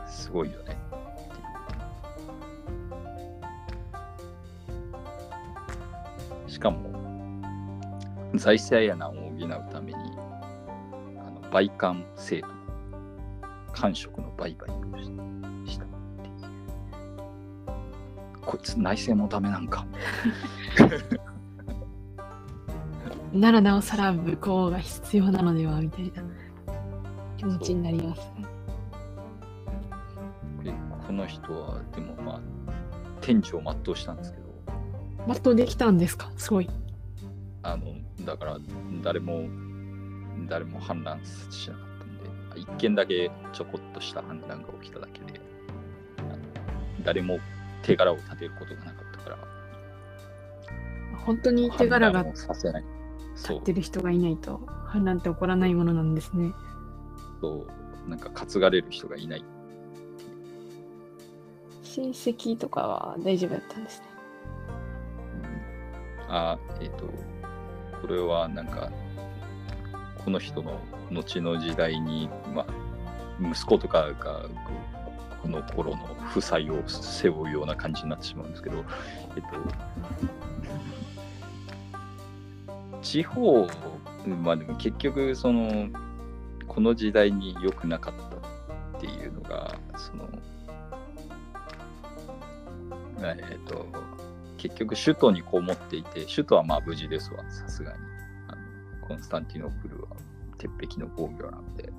[0.08, 0.59] すごいよ
[8.40, 9.98] 財政や難を補うために、
[11.18, 12.48] あの売還制度、
[13.70, 14.80] 官職の売買を
[15.66, 15.84] しした。
[18.40, 19.86] こいつ内政もダメなんか。
[23.34, 26.22] ならなおさら武功が必要なのでは、みたいな
[27.36, 28.22] 気持ちになります
[31.06, 32.40] この人は、でもまあ、
[33.20, 34.44] 天寿を全うしたんですけど、
[35.34, 36.30] 全うできたんですか？
[36.38, 36.70] すごい。
[37.62, 37.84] あの、
[38.24, 38.58] だから、
[39.02, 39.48] 誰も、
[40.48, 45.40] 誰も反乱しなかったんで、一件だけちょこっとした反乱が起きただけで、
[47.04, 47.38] 誰も
[47.82, 49.38] 手柄を立てることがなかったから、
[51.24, 56.52] 本当に手柄が立っ、てる人がいないと反乱って起こらないものなんですね。
[57.40, 57.66] そ
[58.06, 59.44] うなんか担がれる人がいない。
[61.82, 64.06] 親戚とかは大丈夫だったんですね。
[66.28, 67.10] あ、えっ、と、
[68.00, 68.90] これはなんか、
[70.24, 72.66] この人の後の時代に、まあ、
[73.40, 74.46] 息子とかが
[75.42, 78.84] この頃の負債を背負うような感じになってしまうんですけど、
[79.36, 79.42] えっ
[82.70, 83.66] と、地方、
[84.42, 85.88] まあでも結局、その、
[86.68, 90.28] この時代に良くなかったっていうのが、その、
[93.22, 93.86] えっと、
[94.60, 97.98] 結局首都にこもっていて、首都はまあ無事ですわ、さすがに。
[98.48, 98.56] あ
[99.00, 100.08] のコンスタンティノープルは
[100.58, 101.90] 鉄壁の防御なんで。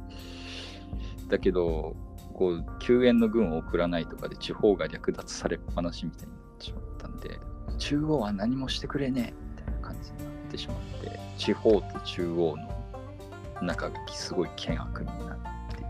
[1.28, 1.96] だけど、
[2.36, 7.40] こう、救援の軍を送らないとかで地方が略奪されっぱなしみたいになってしまったんで、
[7.80, 15.82] 中央は何もしてくれねえみたいな感じになってしまって、地方と中央の仲がすごい険悪になって。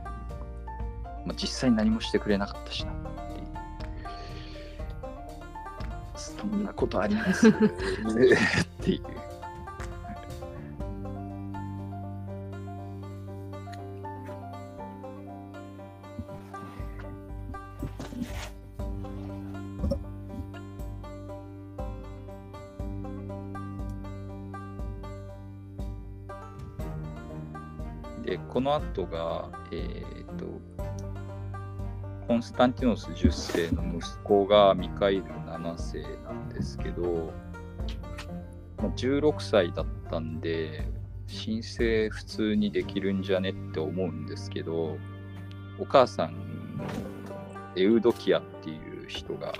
[1.26, 2.94] まあ、実際何もしてくれなかったしな
[6.22, 7.50] そんなことあります？
[7.50, 7.54] っ
[8.82, 9.02] ていう。
[28.26, 30.46] で、この後が、えっ、と、
[32.32, 37.34] コンスタンティノス10世の息子がミカイル7世なんですけど、
[38.78, 40.88] まあ16歳だったんで、
[41.28, 44.98] 申請普通にできるんじゃねって思うんですけど、
[45.78, 46.86] お母さんの
[47.76, 49.52] エウドキアっていう人が、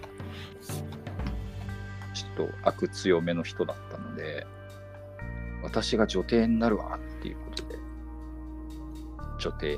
[2.14, 4.48] ちょっと悪強めの人だったので、
[5.62, 7.76] 私が女帝になるわっていうことで、
[9.40, 9.78] 女帝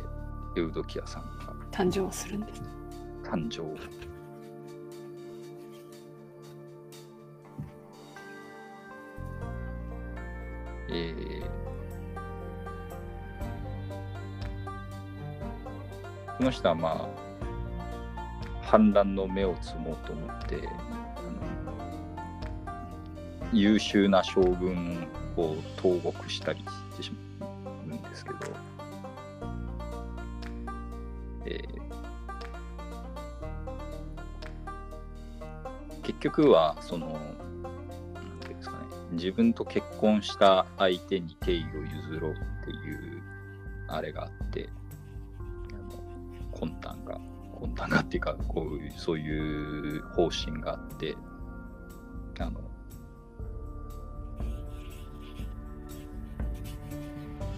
[0.58, 2.83] エウドキアさんが誕生するんです。
[3.34, 3.63] 誕生。
[10.89, 11.43] えー
[16.38, 17.10] この人はまあ
[18.62, 20.67] 反乱の芽を摘もうと思って
[23.54, 28.38] 優秀な将軍を投獄したりしてしまうんですけど、
[36.23, 41.65] 局はそのなんていうんですかね自分と結婚した相手に敬意を
[42.12, 43.21] 譲ろうっていう
[43.89, 44.69] あれがあって
[46.53, 47.19] 魂胆が
[47.59, 51.17] 魂胆がっていうかこういうそういう方針があって
[52.39, 52.62] あの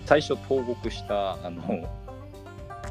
[0.06, 1.88] 最初投獄したあの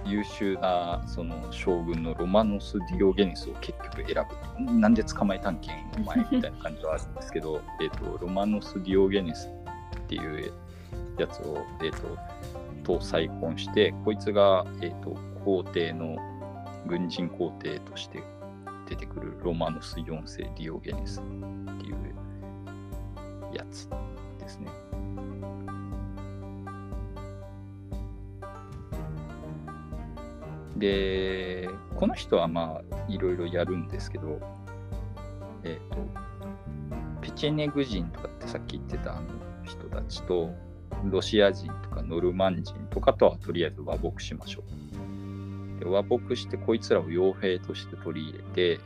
[0.06, 4.26] 優秀なその将軍のロマノス・ディオゲニスを結局選
[4.58, 10.52] ぶなんで捕まえたんけんお前みたいな感じはあるんですけど えとロマノス・ディオゲニスっていう
[11.18, 11.90] やつを、えー、
[12.84, 16.16] とと再婚してこいつが、えー、と皇帝の
[16.86, 18.22] 軍人皇帝として
[18.88, 21.22] 出てくるロマノス4世ディオゲニスっ
[21.80, 22.14] ていう
[23.54, 23.88] やつ
[24.38, 24.83] ですね。
[30.84, 34.38] で、この人はまあいろいろやるんですけど、
[35.62, 35.96] えっ、と、
[37.22, 39.28] ペチェネグ人とかってさっき言ってたあの
[39.64, 40.50] 人たちと、
[41.06, 44.62] ロシア人とかノルマン人とかとはとりあえず和睦しましょ
[45.78, 45.80] う。
[45.80, 48.80] で和睦してこいつらを傭兵として取り入れて、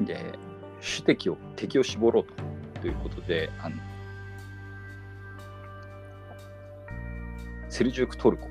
[0.00, 0.38] で、
[0.80, 3.76] 主敵を敵を絞ろうとということで、あの
[7.68, 8.48] セルジュークトルコ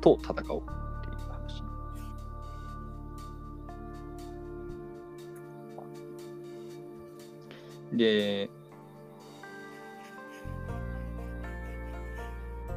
[0.00, 0.64] と戦おうっ
[1.02, 1.62] ていう話。
[7.92, 8.50] で、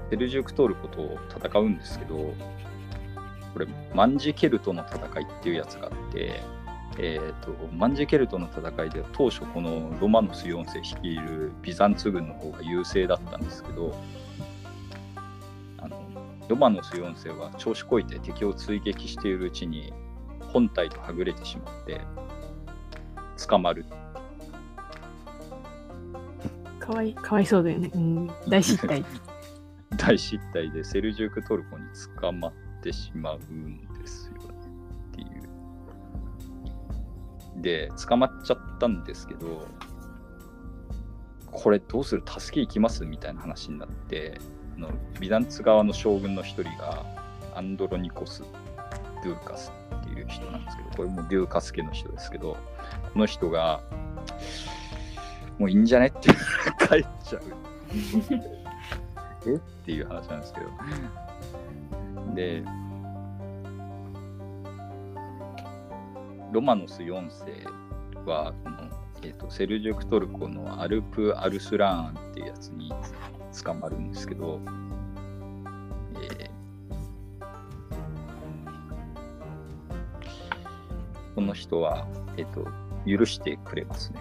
[0.09, 2.33] セルジュクトルコと戦うんですけど、
[3.53, 6.41] これ、マンジケルトの戦いっていうやつがあって、
[6.97, 13.95] えー、とマンジケルトの戦いでは当初このロマノス4世率いるビザンツ軍の方が優勢だったんですけど
[16.49, 19.93] ロマノス4世は調子こいて敵を追撃しているうちに
[20.41, 22.01] 本体とはぐれてしまって
[23.47, 23.85] 捕まる
[26.79, 27.89] かわいかわいそうだよね。
[27.93, 29.05] うん、大失態。
[29.97, 31.85] 大失態でセルジュークトルコに
[32.19, 34.55] 捕まってしまうんですよね
[35.11, 35.25] ってい
[37.57, 37.61] う。
[37.61, 39.65] で、捕まっちゃったんですけど、
[41.49, 42.23] これどうする？
[42.27, 43.05] 助け行きます？
[43.05, 44.41] みたいな話になって、あ
[44.77, 47.05] のビザンツ側の将軍の一人が
[47.55, 48.43] アンドロニコス・
[49.23, 52.57] デューカスっていう人なんですけど、これもデューカス家の人ですけど、
[53.13, 53.81] この人が、
[55.59, 57.43] もういいんじゃねって帰っちゃう。
[59.49, 59.55] え？
[59.55, 60.67] っていう話なんですけど。
[62.33, 62.63] で、
[66.51, 67.65] ロマノス4世
[68.25, 68.77] はこの、
[69.23, 72.91] えーと、セルジュクトルコのアルプ・アルスラーンっていうやつに
[73.63, 74.59] 捕まるんですけど、
[76.15, 76.53] えー。
[81.35, 82.65] この人は、えっ、と、
[83.05, 84.19] 許してくれますね。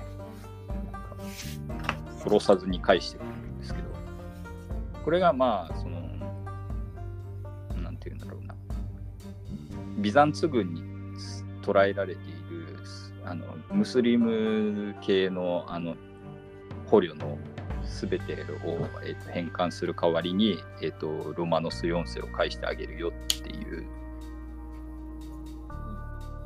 [2.23, 3.89] 殺さずに返してくれるんですけど、
[5.05, 6.01] これがまあ、その、
[7.83, 8.55] なんていうんだろうな、
[9.99, 10.83] ビザンツ軍に
[11.63, 12.79] 捕らえられている、
[13.25, 15.97] あの、ムスリム系の、あの、
[16.87, 17.39] 捕虜の
[17.93, 23.87] すべてを、えーと返還する代わりに、えーと、ロマノス4世を返してあげるよっていう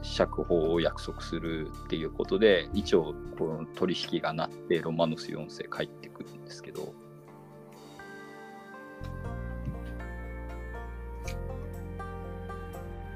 [0.07, 6.95] 釈放を約束するっていうことで一応この取引がなってロマノス4世帰ってくるんですけど。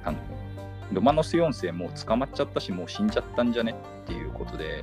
[0.02, 0.18] あの
[0.92, 4.82] ロマノス4世もう捕まっちゃったしもう死んじゃったんじゃねっていうことで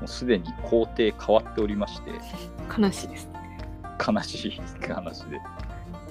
[0.00, 2.10] もうすでに皇帝変わっておりまして
[2.78, 3.28] 悲しいです。
[4.06, 5.38] 悲しい話で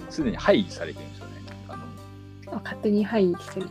[0.09, 1.33] すでに廃棄されてるんですよね
[1.67, 1.83] あの
[2.57, 3.69] あ勝手に廃棄してる。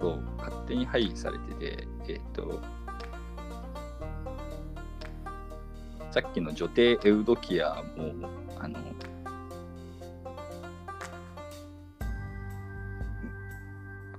[0.00, 2.60] そう勝手に廃棄されてて、えっ、と、
[6.10, 8.28] さっきの女帝エウドキアも、
[8.58, 8.80] あの、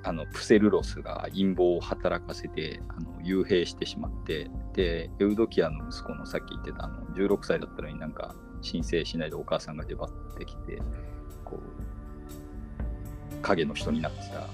[0.03, 10.81] あのプセルロスが陰謀を働かせてあの幽閉してしまってでエウドキアの息子のさっき言ってたあの16歳だったのになんか申請しないでお母さんが出張ってきて
[11.45, 14.47] こう影の人になってた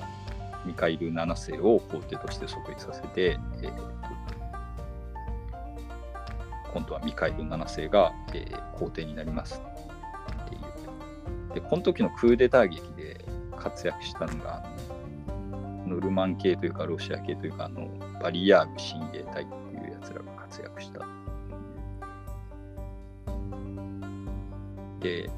[0.65, 3.99] ミカイル7世を皇帝として即位させて、えー
[6.71, 9.61] 今度はミカイル7世が、えー皇帝になります
[10.45, 11.53] っていう。
[11.55, 13.25] で、この時のクーデター劇で
[13.57, 14.63] 活躍したのが、
[15.89, 17.89] ノルマン系というか、ロシア系というか、あの
[18.21, 21.05] バリヤーグ親衛隊っていうやつらが活躍した。
[24.99, 25.29] で、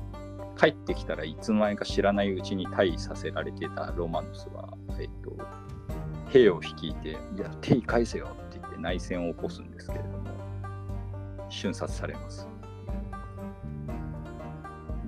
[0.58, 5.36] 帰ってきたらいつの間にか知らないうちに退位させられてたロマノスは、えっと、
[6.30, 10.18] 兵を率いて、いや、手位返せよって言って内戦を起こすんですけれども、
[11.50, 12.48] 瞬殺されます。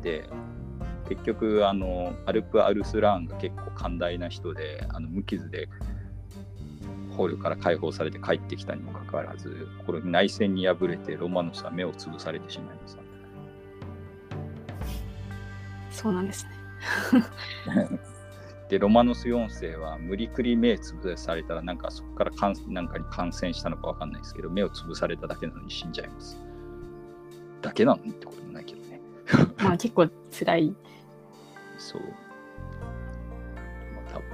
[0.01, 0.29] で、
[1.09, 5.69] 結局、あの、アルプ・アルスラーンが結構寛大な人で、あの無傷で
[7.15, 12.97] 捕虜から解放されて帰ってきたにもかかわらず、これ内戦に敗れてロマノスは目を潰されてしまいます。
[15.91, 16.51] そうなんですね。
[18.69, 26.39] で、ロマノス4世は無理くり目潰されたら、なんかそこからかんなんかに感染したのかわかんないですけど、目を潰されただけなのに死んじゃいます。
[27.61, 28.82] だけなのにってこともないけどね。
[29.57, 30.75] まあ結構辛い。
[31.77, 32.01] そう。
[32.01, 32.07] ま
[34.07, 34.27] あ多分、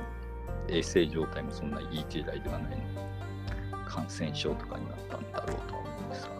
[0.70, 6.40] 衛生状態もそんないい時代ではないの、感染症とかになったんだろうとは思うんですが。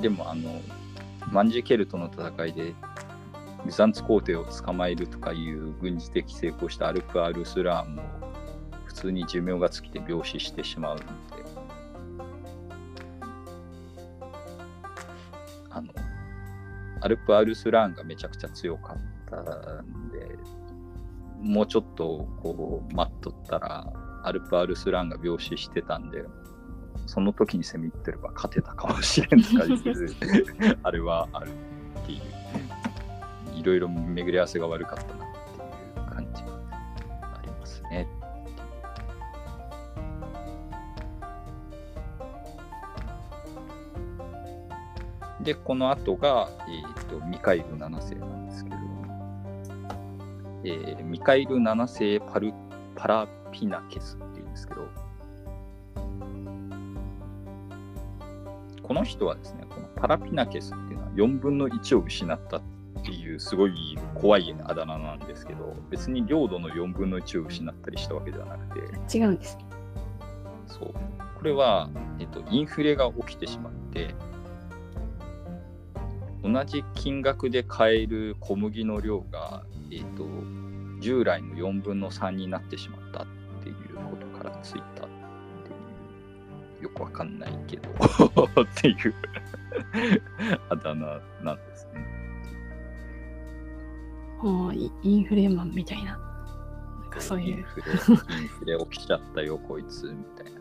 [0.00, 0.60] でもあの
[1.32, 2.72] マンジケルトの戦いで
[3.66, 8.02] ビザンツ皇帝を捕まえるとかいう軍事的成功したアルプ・アルスラーも
[8.98, 11.08] 通に寿命が尽きて病死してしまうので。
[15.70, 15.92] あの
[17.00, 18.96] アルプ・アルスラーンがめちゃくちゃ強かっ
[19.30, 19.40] た
[19.82, 20.36] んで
[21.40, 23.92] もうちょっとこう待っとったら
[24.24, 26.24] アルプ・アルスラーンが病死してたんで
[27.06, 29.64] その時に攻め入ってれば勝てたかもしれんとか
[30.82, 31.50] あれはある
[32.02, 32.20] っていう
[33.54, 35.17] いろいろ巡り合わせが悪かった
[45.48, 48.76] で、この後が、えー、とミカイル7世なんですけど、
[50.64, 52.52] えーミカイル7世パル
[52.94, 54.88] パラピナケスっていうんですけど、
[58.82, 62.62] この人はですね、このパラピナケスっていうのは4分の1を失ったっ
[63.02, 63.72] ていうすごい
[64.16, 69.64] 怖いあだ名なんですけど、別に領土の4分の1を失ったりしたわけではなくて、違うんですね。
[70.66, 70.92] そう。
[71.38, 71.88] これは、
[72.18, 74.14] えっと、インフレが起きてしまって、
[76.42, 80.26] 同じ金額で買える小麦の量が、えっと、
[81.00, 83.26] 従来の4分の3になってしまったっ
[83.62, 83.74] ていう
[84.10, 85.08] ことからついたっ
[85.64, 89.14] ていう、よくわかんないけど、 っていう
[90.70, 92.18] あだ名なんですね。
[94.42, 96.12] もうイインフレマンみたいな。
[96.12, 97.56] なんかそういう。
[97.56, 100.57] インフレ、インフレ起きちゃったよ、こいつ、みたいな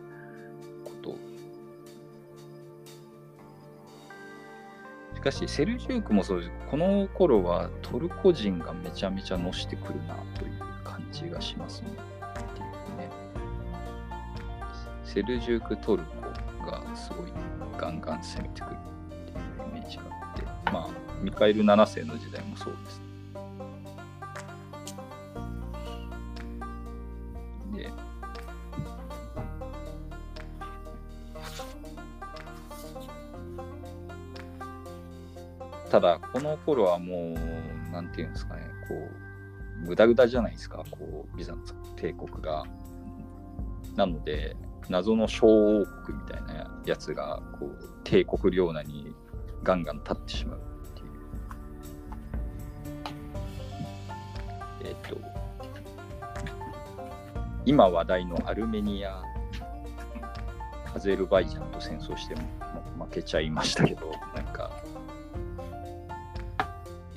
[5.17, 6.51] しかし、セルジュークもそうです。
[6.69, 11.87] この頃はトルコ人がめちゃめちゃのしてくるなという感じがしますね。
[11.89, 13.09] っていうね。
[15.03, 17.33] セルジュークトルコがすごい
[17.79, 20.89] ガンガン攻めてくるっていうイメージがあって、まあ、
[21.23, 22.99] ミカエル7世の時代もそうです。
[22.99, 23.06] ね、
[35.89, 38.95] ただ、この頃はもう、なんていうんですかね、こ
[39.83, 42.63] う、ぐだぐだじゃないですか、こう、ビザンツ帝国が。
[43.95, 44.55] なので、
[44.89, 49.13] 謎の小王国みたいなやつが、こう、帝国領内に
[49.63, 50.61] ガンガン立ってしまうっ
[50.93, 51.09] ていう。
[54.83, 55.17] えっ、と、
[57.65, 59.21] 今話題のアルメニア、
[60.93, 62.41] アゼルバイジャンと戦争しても
[62.97, 64.56] も負けちゃいましたけど、なんか、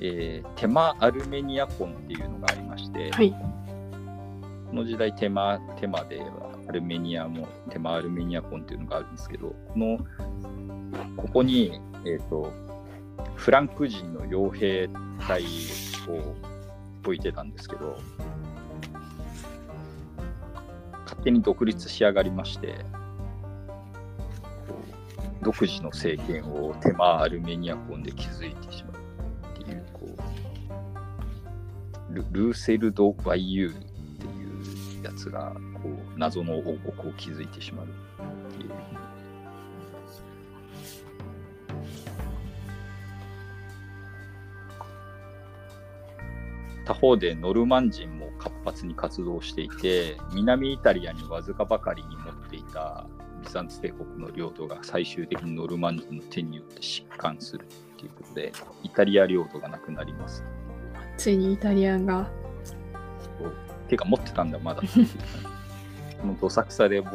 [0.01, 3.31] えーテマ・アルメニアコンっていうのがありまして、はい。
[3.31, 9.99] この時代テマ、テマではアルメニアもテマ・アルメニアコンっていうのがあるんですけど、この、
[11.17, 12.51] ここに、えっ、と、
[13.35, 14.89] フランク人の傭兵
[15.27, 15.43] 隊
[16.07, 16.35] を
[17.03, 17.97] 置いてたんですけど、
[21.03, 22.85] 勝手に独立しやがりまして、
[25.41, 28.90] 独自の政権をテマ・アルメニアコンで築いてしまう
[32.13, 38.71] ル、ルーセル・ド・バイユールっていうやつがこう謎の王国を築いてしまうっていう。
[46.85, 53.07] 他方でノルマン人も活発に活動していて南イタリアにわずかばかりに持っていた
[53.41, 58.51] ビザンツ帝国の領土が最終的にノルマン人の手によって疾患するっていうことで
[58.83, 60.43] イタリア領土がなくなります
[61.21, 62.27] ついにイタリアンが。
[63.87, 65.07] ていうか持ってたんだまだっていう
[66.39, 67.11] どさくさでも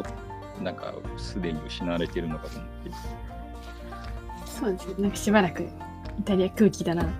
[0.63, 2.91] なんかすでに失われてるのかと思って
[4.45, 4.95] そうですね。
[4.99, 7.11] なんかしばらくイタリア空気だなと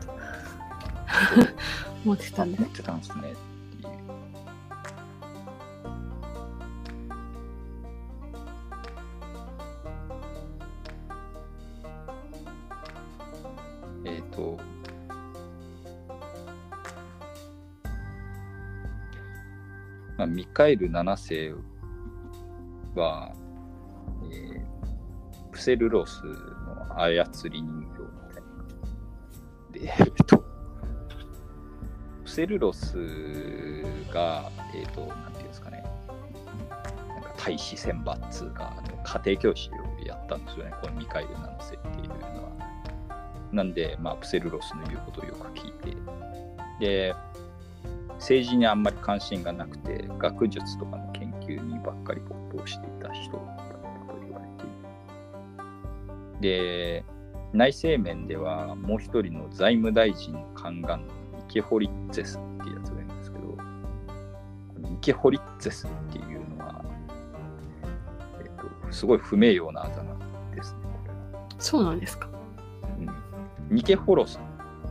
[2.05, 2.67] 思 ってたんであ持。
[2.69, 3.35] ってたんですね
[20.27, 21.55] ミカエル7世
[22.95, 23.33] は、
[24.33, 24.77] えー
[25.57, 28.03] プセルロスの操り人形
[29.73, 29.97] みたいな。
[29.97, 30.45] で、えっと、
[32.25, 32.95] プセルロス
[34.13, 35.83] が、えっ、と、なんていうんですかね、
[37.09, 42.53] なんか大使選抜があの家庭教師をやったんですよね、このミカエル7世っていうのは。
[43.51, 45.97] なんで、まあ、プセルロスの言うことをよく聞いて、
[46.81, 47.15] で、
[48.19, 54.67] 政治にあんまり関心がなくて、学術とかの研究にばっかり没頭していた人だったと言われてい
[56.35, 56.41] る。
[56.41, 57.05] で、
[57.53, 63.57] 内政面ではもう一人の財務大臣の宦官のニケホリッツェスっていうやつがいるんですけど、こ
[64.81, 66.85] のニケホリッツェスっていうのは、
[68.41, 68.51] えっ
[68.87, 70.81] と、すごい不名誉なあだ名ですね。
[71.59, 72.29] そうなんですか。
[72.99, 73.09] うん、
[73.75, 74.39] ニケホロス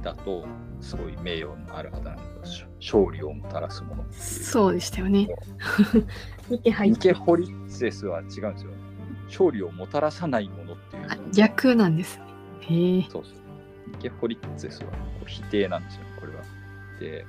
[0.05, 0.45] だと
[0.81, 4.05] すごい名誉のあるあだ名なんですよ勝利をもたらすもの。
[4.11, 5.27] そうでしたよね。
[6.47, 8.71] 見て入っニケホリッツェスは違うんですよ。
[9.27, 11.07] 勝利をもたらさないものっていう。
[11.09, 12.23] あ逆なんですね。
[12.61, 13.01] へえ。
[13.09, 13.33] そうそう。
[13.91, 16.43] ニケホリッツェスはこう否定なんですよ、これは。
[16.99, 17.25] で、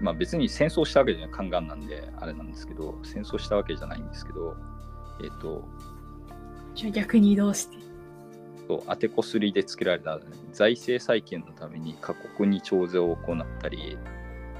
[0.00, 4.56] まあ別に戦争したわけじゃない、宦官なんであれなんですけど、戦争したわけじゃないんですけど、
[5.22, 5.64] えっ、と、
[6.74, 7.81] じゃあ逆に移動して？
[8.72, 10.18] そう当てこすりでつけられた
[10.52, 13.98] 財政再建のために各国に徴税を行ったり、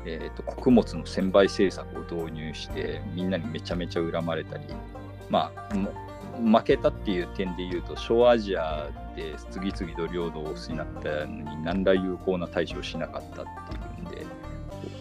[0.04, 4.64] えー、と穀物の専売政策を導入してみんなにめちゃめちゃ恨まれたり
[5.30, 5.74] まあ
[6.38, 14.26] 負けたっていう点で言うと小アジアで次々と領土を失ったのに何ら有効な対処をしなかったっていうんで、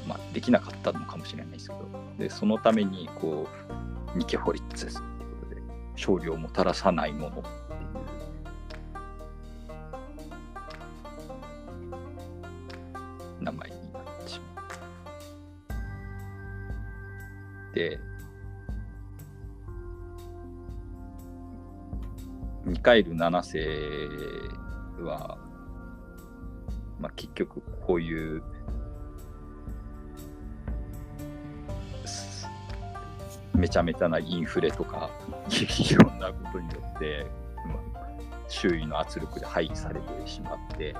[0.07, 1.87] まあ、できなかったのかもしれないですけど
[2.17, 3.47] でそのためにこ
[4.15, 5.61] うニケホリッツェスっていうことで
[5.93, 7.43] 勝利をもたらさないもの
[22.65, 23.43] ミカエル7
[24.99, 25.37] 世は、
[26.99, 28.43] まあ、結局こういう、
[33.55, 35.09] めちゃめちゃなインフレとか、
[35.49, 37.25] いろんなことによって、
[37.65, 38.11] まあ
[38.47, 40.93] 周囲の圧力で廃棄されてしまって、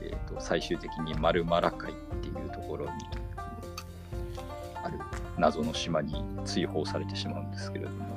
[0.00, 2.92] えー、と最終的にマルマラ海っていうところに
[4.84, 4.98] ある。
[5.38, 6.14] 謎の島に
[6.44, 8.14] 追放されてしまうんですけれども。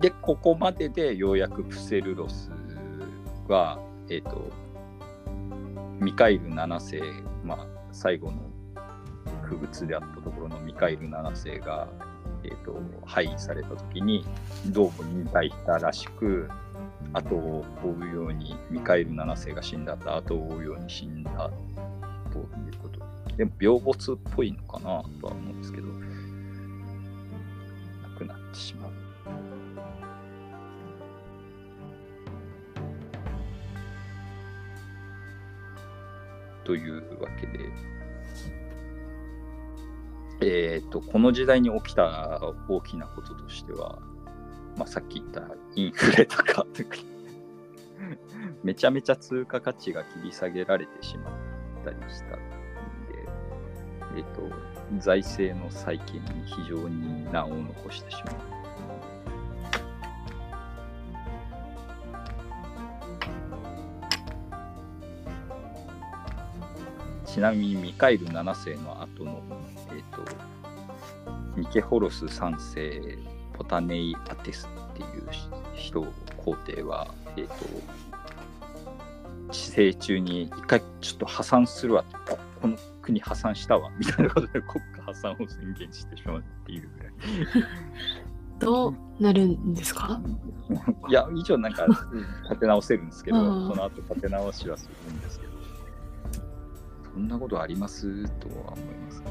[0.00, 2.50] でここまででようやくプセルロス
[3.48, 4.48] は、えー、と
[6.00, 7.02] ミカイル7世、
[7.44, 8.38] まあ、最後の
[9.42, 11.88] 不物であったところのミカイル7世が、
[12.44, 14.24] えー、と廃棄された時に
[14.66, 16.48] どうも引退したらしく
[17.12, 21.50] 後を追うようにミカエル7世が死んだ後を追うように死んだ
[22.30, 22.46] という
[22.82, 22.98] こと
[23.36, 23.44] で。
[23.44, 25.86] も病没っぽいのかなとは思うんですけど。
[25.86, 25.92] 亡
[28.18, 28.90] くなってしまう。
[36.64, 37.70] というわけで。
[40.40, 43.98] えー、とこの時代に起きた大きなこととしては、
[44.76, 45.40] まあ、さっき言った
[45.74, 46.66] インフレとか
[48.62, 51.34] めちゃめちゃ通貨価値が切り下げられてしまっ
[51.84, 52.38] たりしたんで、
[54.16, 54.42] えっ、と、
[54.98, 58.34] 財政の再建に非常に難を残してしまう。
[67.24, 69.42] ちなみにミカイル7世の後の、
[69.94, 70.24] えっ、と、
[71.56, 75.28] ニケホロス3世ポタネイ・アテスっていう
[75.74, 76.06] 人
[76.36, 77.54] 皇帝は、えっ、と、
[79.52, 87.12] 治世中に一回ちょっと破産するわここの国破産したわみたいなことで国家破産を宣言してしまうっていうぐらい。
[88.60, 90.20] どうなるんですか？
[91.08, 91.86] いや、一応なんか
[92.44, 93.68] 立て直せるんですけど、うん。
[93.70, 95.52] その後立て直しはするんですけど、
[97.14, 98.28] そんなことあります？
[98.40, 99.22] とは思います。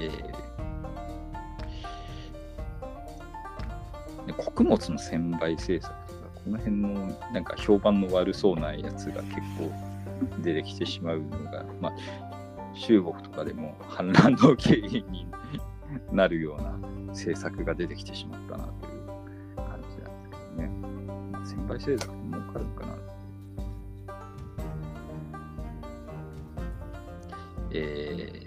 [0.00, 0.50] えー。
[4.36, 6.94] 穀物の専売政策とか、この辺の
[7.32, 9.70] なんか評判の悪そうなやつが結構
[10.42, 11.92] 出てきてしまうのが、まあ、
[12.74, 15.26] 中国とかでも反乱の原因に
[16.12, 16.70] なるような
[17.08, 20.68] 政策が出てきてしまったなという感じなんですけどね。
[21.32, 22.96] まあ、先輩政策って儲かるのかな。
[27.72, 28.39] え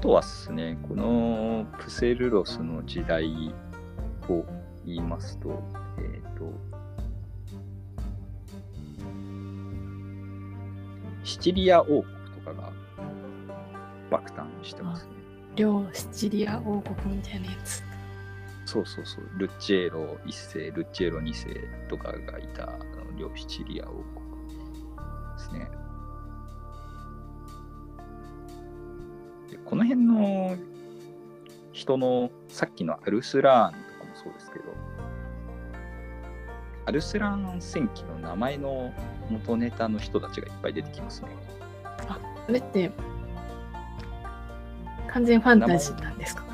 [0.00, 3.54] とはですね、このプセルロスの時代
[4.28, 4.44] を
[4.86, 5.62] 言いますと、
[5.98, 6.52] えっ、と、
[11.22, 12.72] シチリア王国とかが
[14.10, 15.10] 爆誕してますね。
[15.56, 17.82] 両シチリア王国みたいなやつ。
[18.64, 19.28] そうそうそう。
[19.36, 21.46] ルッチェーロ1世、ルッチェーロ2世
[21.88, 22.78] とかがいた
[23.18, 24.04] 両シチリア王国
[25.36, 25.79] ですね。
[29.50, 30.56] でこの辺の
[31.72, 34.64] 人のさっきのアルスラーンとかもそうですけど、
[36.86, 38.92] アルスラーン戦記の名前の
[39.28, 41.28] 元ネタの人たちがいっぱい出てきますね。
[42.46, 42.90] それって、
[45.08, 46.44] 完全ファンタジーなんですか？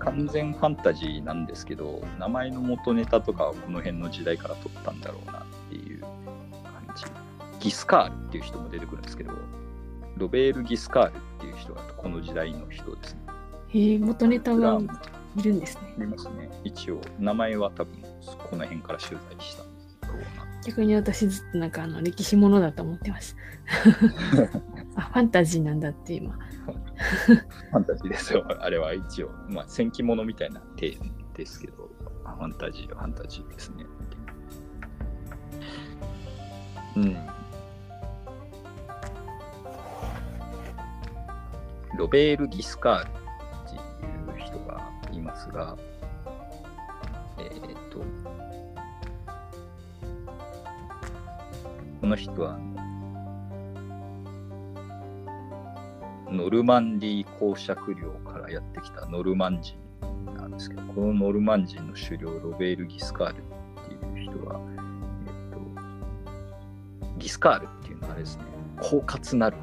[0.00, 6.12] 完全ファンタジーなんですけど名前の元ネタとかはこの辺の時代から取ったんだろうなっていう感
[6.94, 7.04] じ。
[7.60, 9.32] ギスカールっていう人も出てくるんですけど
[10.16, 11.10] ロベール・ギスカール。
[11.10, 11.12] っ
[11.44, 13.20] ていう人がこの時代の人ですね。
[13.68, 14.80] へえ、元ネタが
[15.36, 15.94] いるんですね。
[15.98, 16.48] ありますね。
[16.64, 18.02] 一応名前は多分
[18.50, 19.66] この辺から取材したん
[20.00, 23.36] だろうな逆に私ずっとなんかあの歴史ものだと思ってます。
[24.96, 26.32] あ、ファンタジーなんだって今。
[26.32, 28.44] ファンタジーですよ。
[28.60, 30.98] あれは一応まあ戦記物みたいな体
[31.34, 31.94] ですけど。
[32.34, 33.84] ファンタジーはファンタジーですね
[36.96, 37.16] うん
[41.96, 43.10] ロベール・ギスカールっ
[43.70, 45.76] ていう人がいますが、
[47.38, 47.50] えっ、
[47.90, 47.98] と、
[52.00, 52.58] この人は、
[56.30, 59.76] ノルマンディー公爵領からやってきたノルマン人
[60.34, 63.42] なんですけど、このノルマン人の首領、ロベール・ギスカールっ
[63.88, 64.60] ていう人は、
[65.26, 65.52] えっ、
[67.06, 68.44] と、ギスカールっていうのはあれですね、
[68.78, 69.56] 狡猾なる。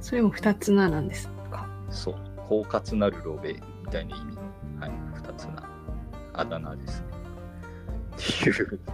[0.00, 1.28] それも二つななんです。
[1.50, 2.14] かそう、
[2.48, 4.34] 狡猾なるロベみたいな意味。
[4.34, 4.42] の、
[4.80, 5.68] はい、二つな。
[6.32, 7.06] あだ名ですね。
[8.16, 8.80] っていう。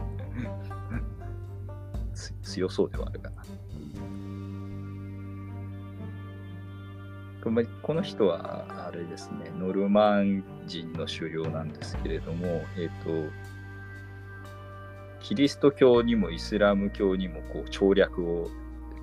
[2.43, 3.45] 強そうではあるかな。
[7.83, 13.31] この人は、あれですね、ノルマン人の首領なんですけれども、えっ、と、
[15.21, 18.51] キリスト教にもイスラム教にもこう調略を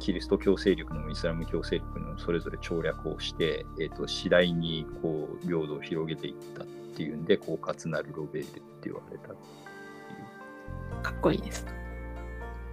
[0.03, 11.65] キリスト教勢力にもイスラム教勢力にもそれぞれ調略をして、えー、と次第にこう領土を広げていったっていうんで狡猾なるロベールって言われたっていうかっこいいです。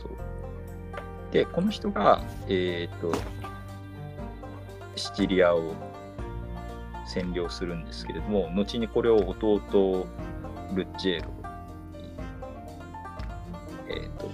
[0.01, 3.17] そうでこの人が、えー、と
[4.97, 5.73] シチリアを
[7.15, 10.09] 占領するんですけれども後にこれを弟
[10.75, 11.41] ルッジェーロに
[13.89, 14.29] えー、と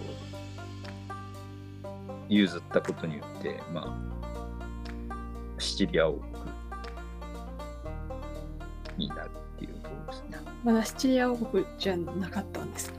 [2.29, 6.27] 譲ったことによって、まあ、シチリア王国
[8.97, 10.39] になるっていうところですね。
[10.65, 12.97] まだシチリア王国じゃなかったんですね。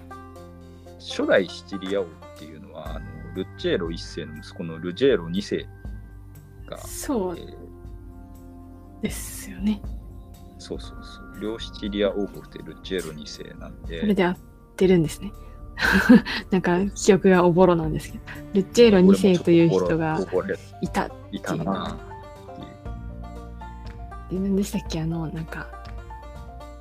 [1.00, 2.08] 初代シチリア王っ
[2.38, 3.06] ていうのは、あの
[3.36, 5.68] ルッチェーロ1世の息子のルジェーロ2世
[6.68, 7.68] が、そうえー
[9.02, 9.82] ですよね。
[10.58, 14.38] そうそうそう、両シチリア王国ってルッチェーロ2世なんで、それで合っ
[14.76, 15.32] てるんですね。
[16.52, 18.24] なんか記憶がおぼろなんですけど、
[18.54, 20.20] ルッチェーロ2世という人が
[20.82, 21.10] いた。
[21.32, 21.98] いたなっ
[24.30, 24.42] ていう。
[24.42, 25.02] で何でしたっけ？
[25.02, 25.68] あの、なんか、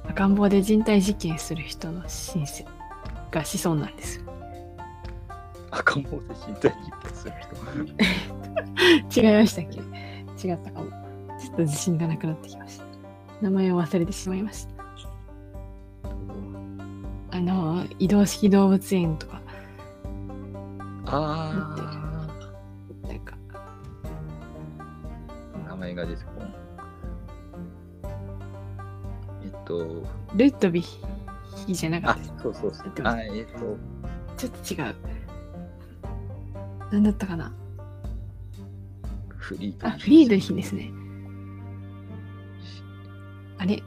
[0.08, 2.64] 赤ん坊で人体実験する人の親戚
[3.30, 4.24] が子孫なんですよ。
[5.70, 6.16] 赤ん坊で
[6.48, 7.32] 身体実験する
[9.10, 9.20] 人？
[9.20, 9.64] 違いましたっ
[10.40, 10.48] け？
[10.48, 10.86] 違ったかも。
[11.38, 12.84] ちょっと自信がなくなってきました。
[13.42, 14.74] 名前を忘れてしまいました。
[17.36, 19.42] あの、移動式動物園とか、
[21.04, 22.26] あ
[23.06, 23.76] なんか、あ、
[25.68, 26.54] 名前が出てこん。
[29.44, 30.98] えっと、ルットビヒ
[31.74, 32.20] じゃなかっあた？
[32.20, 32.92] です。、そうそうそう。
[33.04, 33.76] あ、えっと、
[34.38, 34.94] ちょっと違う。
[36.90, 37.52] 何だったかな？
[39.36, 40.90] フリードあ、フリードヒですね。
[43.58, 43.82] あれ？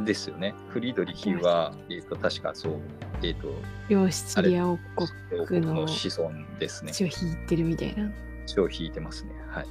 [0.00, 0.54] ですよね。
[0.68, 2.80] フリードリヒは、えっ、と、確かそう、
[3.22, 3.48] えっ、と、
[3.88, 6.92] 両シチリア王王国の子孫ですね。
[6.92, 8.10] 血を引いてるみたいな。
[8.46, 9.32] 血を引いてますね。
[9.48, 9.66] はい。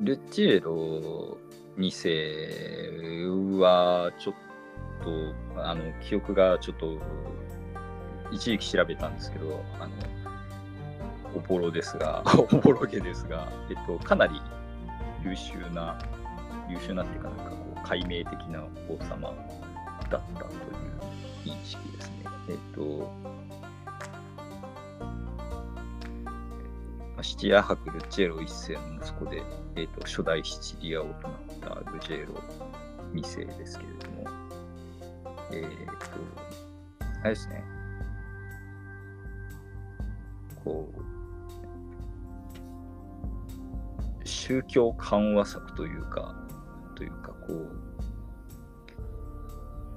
[0.00, 1.38] ルッチェロ
[1.78, 4.34] 2世はちょっ
[5.54, 6.98] とあの記憶がちょっと
[8.32, 9.90] 一時期調べたんですけどあの
[11.34, 12.22] おぼろですが。
[12.52, 14.40] おぼろげですが、えっと、かなり
[15.24, 15.98] 優秀な
[16.68, 19.32] 優秀なっていうかなんかこう解明的な王様
[20.10, 20.54] だったと
[21.48, 22.24] いう認識ですね。
[22.48, 23.10] えっと
[27.22, 29.42] シチリア伯ルチェロ一世の息子で、
[29.76, 32.34] えーと、初代シチリア王となったルジェロ
[33.12, 34.24] 二世ですけれども、
[35.52, 35.94] えっ、ー、と、
[37.20, 37.62] あれですね、
[40.64, 41.11] こう、
[44.52, 46.34] 宗教緩和策というか、
[46.94, 47.70] というか、こう、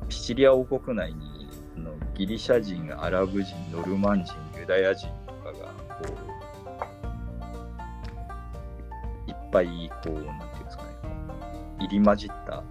[0.07, 6.05] シチリア王国内にのギリシャ人、アラブ人、ノルマン人、ユダヤ人とかが、こ
[9.27, 10.89] う、いっぱいこうなんていうんですかね
[11.79, 12.63] 入り混じった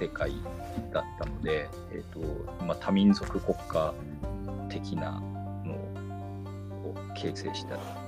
[0.00, 0.32] 世界
[0.92, 2.20] だったので、えーと
[2.64, 3.92] まあ、多民族国家
[4.68, 5.20] 的な
[5.64, 8.03] のを形成した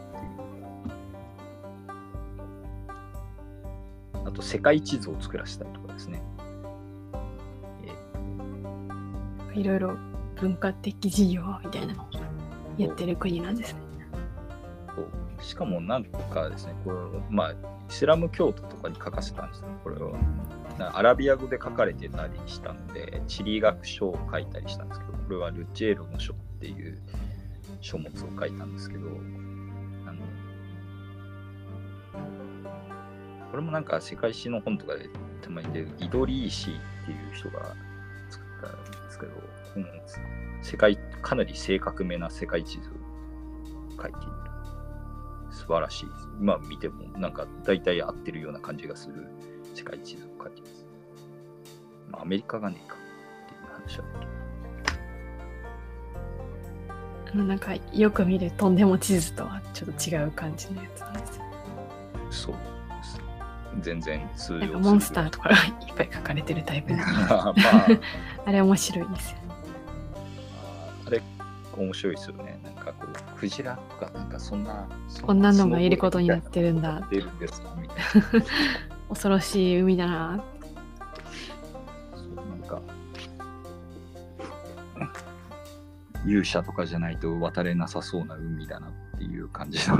[4.26, 6.22] あと世界地図を作らせたりとかですね、
[7.84, 9.96] えー、いろいろ
[10.34, 12.06] 文化的事業みたいなのを
[12.76, 13.80] やってる国なんですね。
[15.40, 16.96] しかもなんかですね、これ
[17.30, 17.56] まあ、イ
[17.88, 20.12] スラム教徒とかに書かせたんですね、これは。
[20.94, 26.98] アラビア語で書かれてたりしたので、地理学書を書いたりしたんですけど、これはルチェーロの書っていう
[27.80, 29.08] 書物を書いたんですけど、
[33.50, 35.08] これもなんか世界史の本とかで
[35.42, 37.74] たまに出るイドリーシーっていう人が
[38.30, 39.86] 作ったんですけど、この
[40.62, 42.92] 世界、かなり正確めな世界地図を
[44.02, 44.36] 書いている。
[45.50, 46.06] 素晴らしい。
[46.40, 49.26] 今見てもなんか大体合ってるような感じがする
[49.74, 50.86] 世界地図を書いてます。
[52.10, 52.98] まあ、アメリカがねえかっ
[53.48, 54.04] ていう話は
[57.32, 61.44] あのなんかよく見るとんでも地図とはちょっと違う感じのやつなんですよ。
[62.30, 62.75] そう。
[63.80, 67.94] 全然通用モンスターとかがいっぱい書かれてるタイプなんで まあ、
[68.46, 69.38] あれ面白いですよ。
[71.06, 71.22] あれ
[71.76, 72.58] 面白いですよね。
[72.64, 74.88] なんかこう、クジラとか、なんかそんな。
[75.22, 77.08] こんなのがいることになってるんだ。
[79.08, 80.42] 恐ろしい海だな。
[82.14, 82.80] そうなんか、
[86.24, 89.98] 勇者とかじゃないと渡れなさそうな海だなっていう感じの。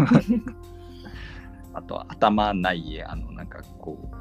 [1.77, 4.17] あとは頭ないあのなんかこう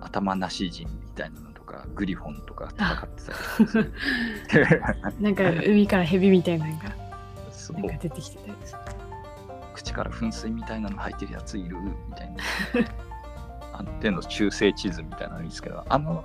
[0.00, 3.26] 頭なし人みたいなかグリフォンとか戦って
[4.48, 4.82] たり
[5.20, 8.52] なんか海からヘビみたいなのがなんか出てきてたり。
[9.74, 12.42] 口から噴水みたいなの入ってるやついるみたいな。
[13.72, 16.24] あの手の中世地図みたいなのいいですけどあの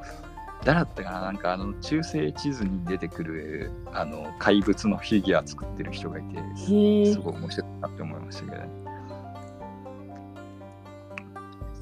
[0.63, 1.21] 誰だったかな？
[1.21, 8.82] なんかあの中世地図に出てくるあの怪物のフィギュア作ってる人がいてすごい面白いなって思いましたけど、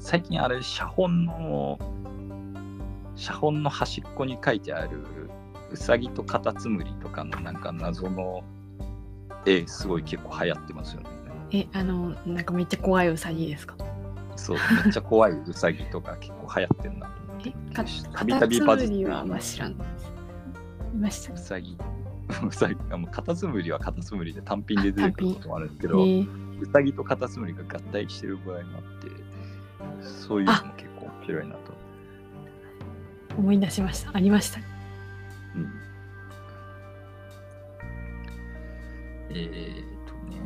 [0.02, 1.78] 最近あれ写本の
[3.14, 4.98] 写本の端っこに書いてある
[5.70, 8.42] うさぎとカタツムリとかのなんか謎の
[9.46, 11.08] 絵すごい結構流行ってますよね。
[11.52, 13.76] え、あの、なんかめっちゃ怖いうさぎですか？
[14.34, 17.54] そう、めっちゃ怖いうさぎとか結構流行ってるなと思って。
[18.12, 19.76] たびたびバズってはあんま知らんい
[20.98, 21.32] ました。
[21.32, 21.78] うさぎ。
[22.44, 26.06] うさぎもうカタツムリはカタツムリで単品で出てくることもあるんですけど、う
[26.72, 29.08] さぎとカタツムリが合体してる場合もあって、
[30.02, 31.60] そういうのも結構面白いなと
[33.38, 34.10] 思い出しました。
[34.14, 34.60] ありました。
[35.54, 35.72] うん。
[39.30, 40.40] えー、っとね。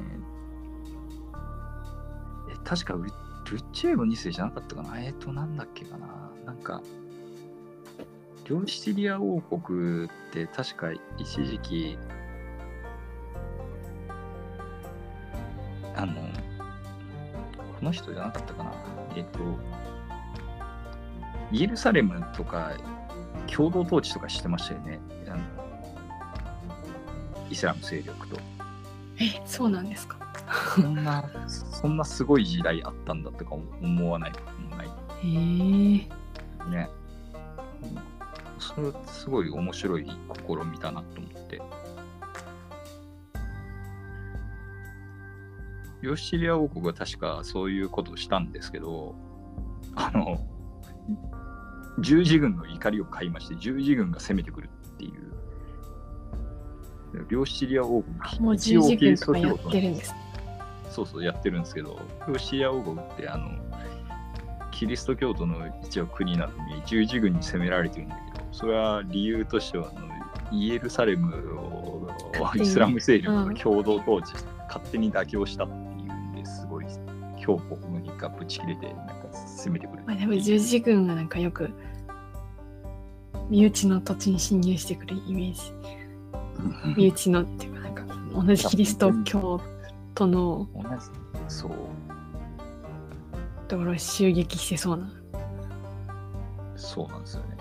[2.53, 3.11] え、確かルル
[3.59, 5.01] ッチェーロ2世じゃなかったかな？
[5.01, 6.31] えー、っと、なんだっけかな？
[6.45, 6.83] なんか、
[8.49, 11.99] 両シチリア王国って確か一時期、
[15.97, 16.15] あの、
[17.79, 18.73] この人じゃなかったかな
[19.15, 19.39] えっ、と、
[21.53, 22.73] イエルサレムとか
[23.47, 25.01] 共同統治とかしてましたよね。
[25.29, 25.39] あの
[27.51, 28.37] イスラム勢力と。
[29.19, 30.19] え、そうなんですか？
[30.75, 34.87] そんな、そんなすごい時代あったんだとか思わないこともない。
[34.87, 34.91] へ
[35.23, 36.71] え。
[36.71, 36.91] ね。
[38.59, 41.63] それすごい面白い試みだなと思って。
[46.07, 49.15] ヨシチリア王国は確かそういうことをしたんですけど、
[49.95, 50.39] あの、
[51.99, 55.13] 十字軍の怒りを買いまして、十字軍が攻めてくるっていう。
[57.29, 60.15] 両シチリア王国もう十字軍とかやってるんです。
[60.91, 61.99] そうそうやってるんですけど、
[62.29, 63.51] ロシア王国ってあの
[64.71, 70.07] キリスト教徒の一応国なのに十字軍に攻められてるんだけど、それは理由としてはあの
[70.53, 72.09] イエルサレムを
[72.55, 75.69] イスラム勢力が共同統治して、勝手に妥協したっ
[76.67, 76.87] すごい
[77.41, 80.03] 強国にがぶち切れてなんか攻めてくる。
[80.07, 81.71] まあでも十字軍がなんかよく
[83.49, 85.61] 身内の土地に侵入してくるイメージ。
[86.97, 88.05] 身内のっていうかなんか
[88.35, 89.61] 同じキリスト教
[90.15, 90.89] 徒の同じ
[91.49, 91.71] そう
[93.69, 95.13] ところを襲撃してそうな。
[96.77, 97.57] そうなんですよね。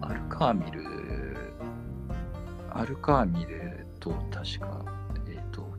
[0.00, 1.54] アルカーミル、
[2.70, 5.01] アルカーミルと確か、えっ、と、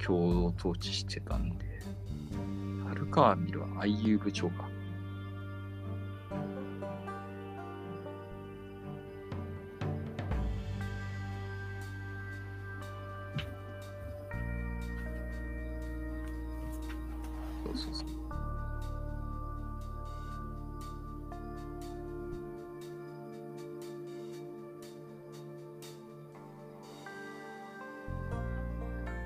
[0.06, 1.66] 共同統治してたんで、
[2.90, 4.73] 樽川見るは IU 部長か。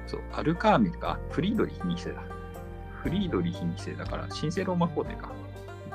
[0.08, 2.24] そう、アルカーミルか、フリードリヒ2世だ。
[3.04, 5.32] フリードリヒ2世だから、神聖ローマ皇帝か。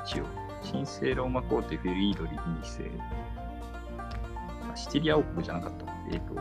[0.05, 0.25] 一応。
[0.63, 2.91] 神聖ローマ皇帝フリードリヒ2世。
[4.71, 5.85] あシチリア王国じゃなかった。
[6.11, 6.35] えっ、と、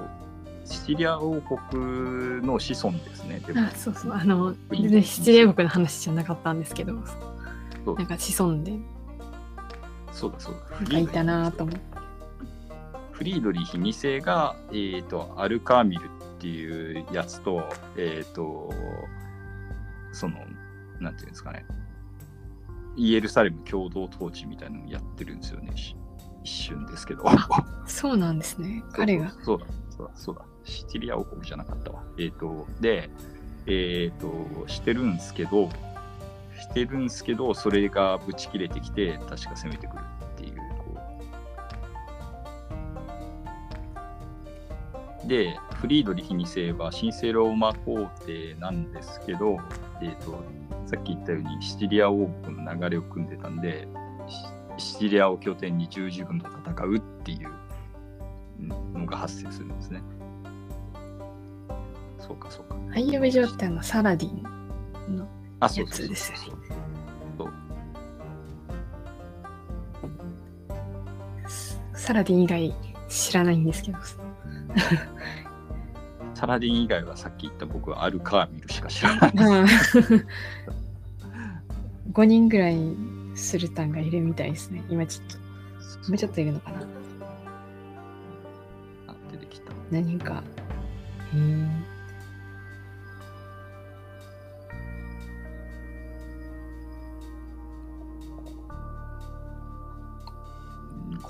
[0.64, 3.43] シチリア王国の子孫ですね。
[3.57, 4.12] あ、そうそう。
[4.12, 8.79] あの、全然七霊国の話じゃなかったんですけど、なんか子孫で
[10.12, 10.55] そうだそう
[10.89, 10.99] だ。
[10.99, 11.81] いたなと思って。
[13.12, 16.09] フリードリヒ2世が、えー、とアルカーミルっ
[16.43, 18.68] ていうやつと,、えー、と
[20.12, 20.36] その
[21.01, 21.64] なんていうんですかね。
[22.95, 25.74] イエルサレム共同統治みたいなのをやってるんですよね。
[25.76, 25.97] し
[26.45, 27.24] 一瞬ですけど。
[27.86, 28.82] そうなんですね。
[28.93, 29.32] 彼が。
[29.43, 29.66] そうだ。
[29.90, 30.12] そうだ。
[30.14, 30.45] そうだ。
[30.64, 32.03] シチリア王国じゃなかったわ。
[32.18, 33.09] えっ、とで
[33.66, 35.70] えっ、としてるんですけど
[36.61, 40.03] してるんですけどそれがぶち切れてきて確か攻めてくる
[45.27, 49.59] でフリードリヒ2世は神聖ローマ皇帝なんですけど、
[50.01, 50.43] えー、と
[50.87, 53.87] さっき言ったようにシチリア王国の流れを組んでたんで
[54.79, 57.49] シシチリアを拠点に十字軍と戦うっていう
[58.99, 60.03] のが発生するんですね。
[62.18, 62.77] そうかそうか。
[62.95, 64.43] アイユベ城ってあのサラディン
[65.16, 65.29] の
[65.61, 66.62] やつですよね
[67.39, 67.53] そう。
[71.95, 72.75] サラディン以外
[73.09, 73.99] 知らないんですけど。
[76.35, 79.35] サラディン以外はさっき言った僕はアルカーミルしか知らない。
[79.35, 79.66] まあ
[82.12, 82.77] 5人ぐらい
[83.35, 84.85] スルタンがいるみたいですね。
[84.89, 85.39] 今ちょっと、
[86.09, 86.81] もうちょっといるのかな
[89.09, 89.73] あ出てきた。
[89.91, 90.43] 何人か。
[91.35, 91.91] へえ。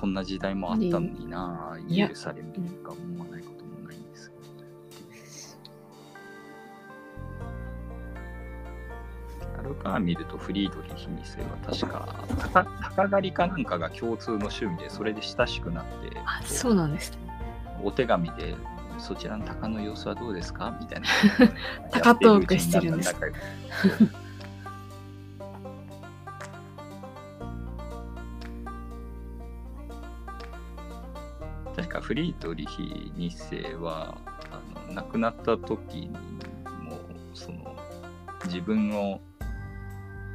[0.03, 4.37] こんな時代もあったのにな、いやイエルサレムとか思わないこともないんですけ
[9.55, 9.61] ど。
[9.61, 15.91] アルカーミルとフリードリヒ2世は確か鷹鷹狩りかなんかが共通の趣味でそれで親しくなって
[16.27, 17.19] あ、そうなんですね。
[17.85, 18.57] お手紙で
[18.99, 21.07] そちらの鷹の様子はどうですかみたいな
[21.93, 23.15] 鷹トークしてるんです
[31.83, 34.17] 確かフリードリヒ2世は
[34.53, 36.97] あの亡くなった時にも
[37.35, 37.77] その
[38.45, 39.21] 自分を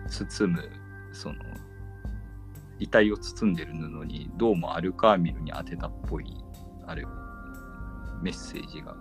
[0.09, 0.69] 包む
[1.13, 1.35] その
[2.79, 6.25] 遺体を包んでる布にどうもアルカーミルに当てたっぽい
[6.85, 7.05] あれ
[8.21, 8.93] メッセージが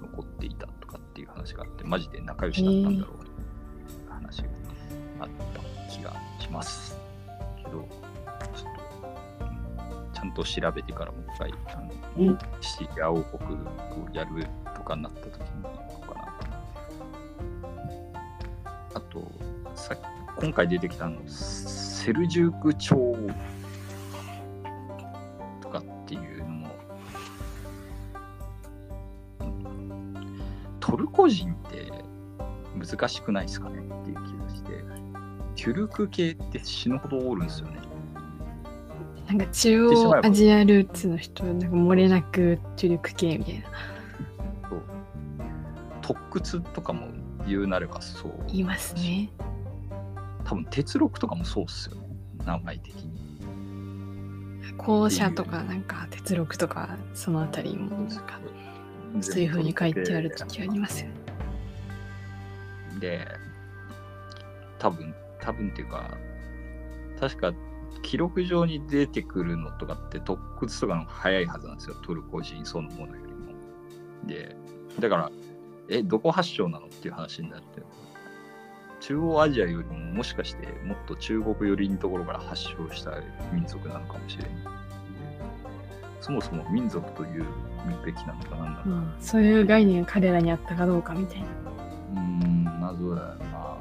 [0.00, 3.32] 残っていたとかっていう話があってマジで仲良しだったんだろうって
[4.08, 4.48] 話が
[5.18, 6.96] あった気がします
[7.56, 7.88] けど
[10.32, 13.58] んと調べてからもう一回あのうんシリア王国を
[14.12, 16.22] やるとかになった時に行こうかな
[18.92, 19.30] とあと
[19.74, 19.96] さ
[20.40, 22.96] 今回出てきたのセルジューク朝
[25.60, 26.68] とかっていうのも
[30.80, 31.92] トルコ人って
[32.74, 34.70] 難しくないですかねっていう気がして、
[35.54, 37.91] テュルク系って死ぬほどおるんですよね。
[39.32, 43.66] なんか中央アジアルーツの人、なんか漏れなくトゥルク系みたいな。
[44.68, 44.82] そう
[46.02, 47.08] 特屈とかも
[47.46, 48.32] 言うなればそう。
[48.48, 49.30] 言いますね。
[50.44, 52.02] 多分鉄録とかもそうっすよね。
[52.44, 53.10] 名前的に。
[54.76, 58.38] 校舎とかなんか鉄録とかそのあたりもなんか
[59.22, 61.14] そういうふうに書いてある時ありますよね。
[63.00, 63.26] で、
[64.78, 66.18] 多分、多分っていうか、
[67.18, 67.52] 確か
[68.02, 73.52] 記録上に出てくるのとかって特屈とかの早いはずなんですよ、トルコ人そのものよりも。
[74.26, 74.56] で、
[74.98, 75.30] だから、
[75.88, 77.82] え、どこ発祥なのっていう話になって、
[79.00, 83.12] 中央アジアよりももしかしてもっと中国寄りのところから発祥した
[83.52, 84.52] 民族なのかもしれない。
[86.20, 87.44] そもそも民族という
[88.06, 88.94] べきなのかなんだろう。
[88.94, 91.46] うん、そういう概念が彼らにあったかどうかみたいな。
[92.14, 93.71] うーん、謎だよな。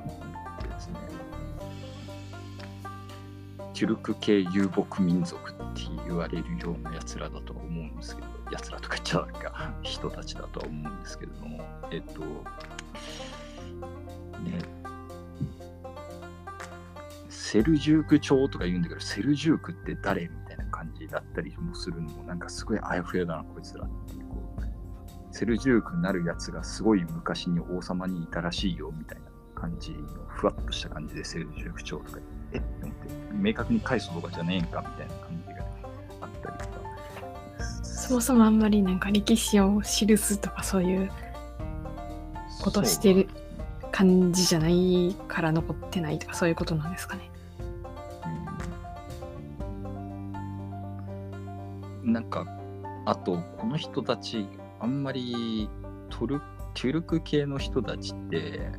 [3.81, 12.19] テュルク系遊牧民族って言われるようなやつらだとは思うんですけど、やつらとか言っちゃなんか人たちだとは思うんですけれども、えっと、
[14.39, 14.59] ね、
[17.27, 24.27] セルジューク朝とか言うんだけど、セルジュークって誰みたいな感じだったりもするのも、なんかすごいあやふやだな、こいつらっていう。
[24.27, 29.25] こうセルジュークなるやつがすごい昔に王様にいたらしいよみたいな
[29.55, 32.19] 感じのふわっとした感じでセルジューク朝とか
[32.53, 35.65] えって思って明確に返すとかじゃねえんかみたいな感じが
[36.21, 41.11] あったりとかそもそもあんまりなんか歴史を記すとかそういう
[42.61, 43.27] ことしてる
[43.91, 47.29] 感じじゃないから残ってないとかそういうことなんですかね。
[52.03, 52.45] うんなんか
[53.05, 54.47] あとこの人たち
[54.79, 55.69] あんまり
[56.09, 56.41] トル
[56.73, 58.71] テュルク系の人たちって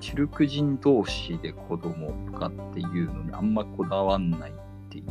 [0.00, 4.54] テュルク人同士で子供とかっていうのにあんまこだわんないっ
[4.88, 5.04] ていう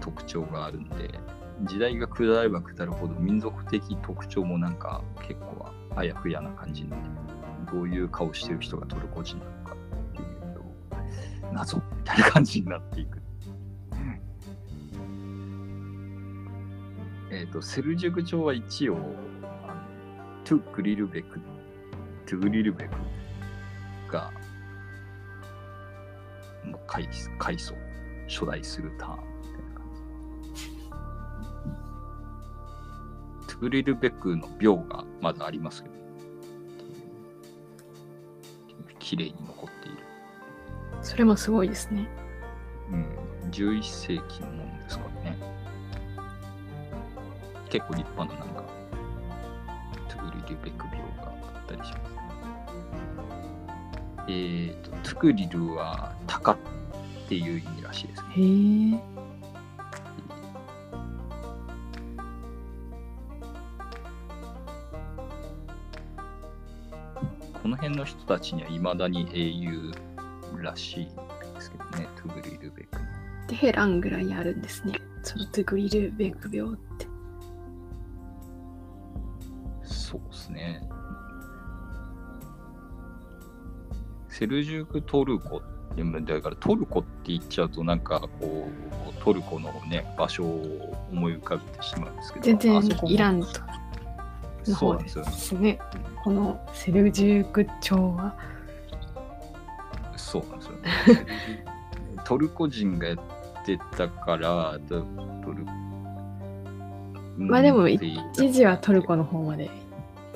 [0.00, 1.18] 特徴があるんで
[1.62, 5.66] 時代が下れば下るほど民族的特徴もなんか結構
[5.96, 7.06] あやふやな感じになって
[7.72, 9.76] どういう顔してる人がトルコ人なのかっ
[10.14, 13.24] ていうと謎みたいな感じになっていく。
[17.30, 18.96] えっ、と、セルジュク朝は一応、
[19.64, 19.80] あの
[20.44, 21.40] トゥグリルベク、
[22.26, 22.92] トゥグリルベク
[24.12, 24.32] が、
[26.64, 27.08] まあ、階
[27.38, 27.74] 階層、
[28.28, 29.84] 初代スルターンみたいな感
[30.54, 30.62] じ。
[33.48, 35.94] トゥグリルベクの廟がまだありますけど、
[38.98, 39.98] 綺麗に残っている。
[41.02, 42.08] それもすごいですね。
[42.90, 45.36] うん、11世紀のものですからね。
[47.68, 48.64] 結構立派ななんか、
[50.08, 52.13] トゥグリルベク廟があったりします。
[54.28, 56.56] えっ、と、トゥグリルは鷹っ
[57.28, 58.28] ていう意味らしいですね。
[58.36, 59.24] へえ。
[67.62, 69.92] この辺の人たちにはいまだに英雄
[70.62, 72.98] らしいですけどね、トゥグリルベク。
[73.48, 75.00] テヘランぐらいにあるんですね。
[75.22, 76.76] そのトゥグリルベク病っ
[84.44, 85.60] セルジュークトルコっ
[85.96, 88.68] てだからトルコって言っちゃうとなんかこ
[89.08, 93.48] うトルコのね場所を思い浮かべてしまうんですけど全然イランと
[94.66, 95.78] の方ですね。
[96.22, 98.36] このセルジューク朝は
[100.16, 101.26] そうなんですよね。
[102.26, 105.00] トルコ人がやってたからト
[105.42, 105.64] トル
[107.38, 109.70] まあでも一時はトルコの方まで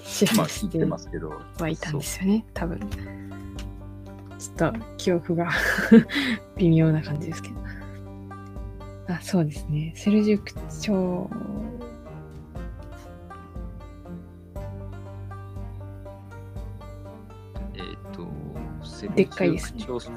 [0.02, 3.27] 知まあ聞いらせててますけどはいたんですよね、多分。
[4.38, 5.50] ちょっと記憶が
[6.56, 7.56] 微妙な感じですけど。
[9.08, 9.92] あ、そうですね。
[9.96, 11.28] セルジュク朝。
[17.74, 18.28] えっ、と、
[18.86, 20.10] セルでっかいですねジュク朝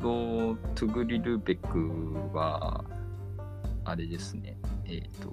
[0.00, 2.84] とトゥグリルベクは、
[3.84, 5.32] あれですね、えっ、と、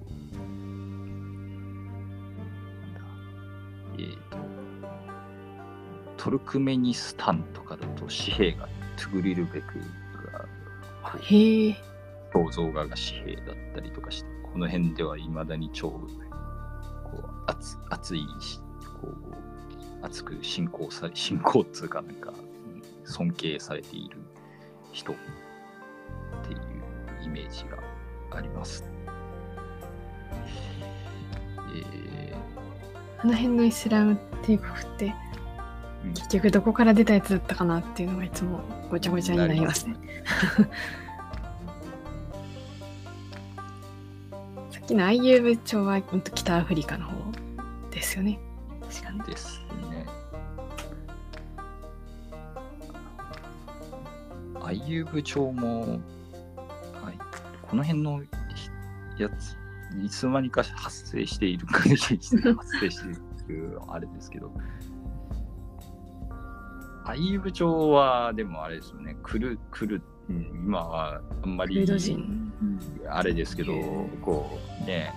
[3.98, 4.53] えっ、と、
[6.24, 8.66] トルクメニスタンとかだと紙幣が
[8.96, 9.78] トゥグリルベク
[10.32, 10.48] が
[11.20, 11.76] へえ。
[12.32, 18.58] 銅像画が紙幣だったりとかして、この辺ではいまだに超こう熱熱いし、
[19.02, 19.14] こう
[20.00, 24.16] 熱く信仰され、信仰っつうかなんか、うん尊敬されている
[24.92, 25.16] 人っ
[26.48, 26.58] ていう
[27.22, 27.78] イメージが
[28.34, 28.82] あります。
[31.76, 32.34] え
[33.18, 35.23] あの辺のイスラム帝国ってー
[36.04, 39.96] うん結局どこから出たやつだったかなっていうのがいつもごちゃごちゃになりますね。
[44.84, 47.32] っきの IU 部長は北アフリカの方
[47.90, 48.38] ですよね。
[48.82, 49.20] 確かに。
[49.22, 50.06] ですね。
[54.60, 55.98] IU 部長も、はい、
[57.62, 58.30] この辺のひ
[59.22, 59.56] やつ、
[60.04, 64.52] いつの間にか発生している、発生している、あれですけど、
[67.04, 72.52] IU 部長は、でもあれですよね、来る、来る、うん今はあんまりクルド人。
[73.08, 73.72] あれですけど、
[74.22, 75.12] こうね、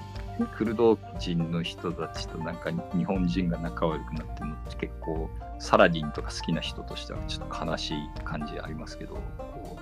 [0.58, 5.30] クルド人の人たちとなんか日本人が仲悪くなってるのって結構
[5.60, 9.78] サラディンとか好きな人としてはちょっと悲しい感じありますけど、こ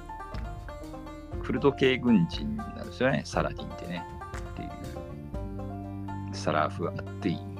[1.33, 4.05] うクルド系軍人なんですよね、サラディンってね。
[4.51, 4.69] っていう、
[6.33, 7.54] サラフ・アッティーン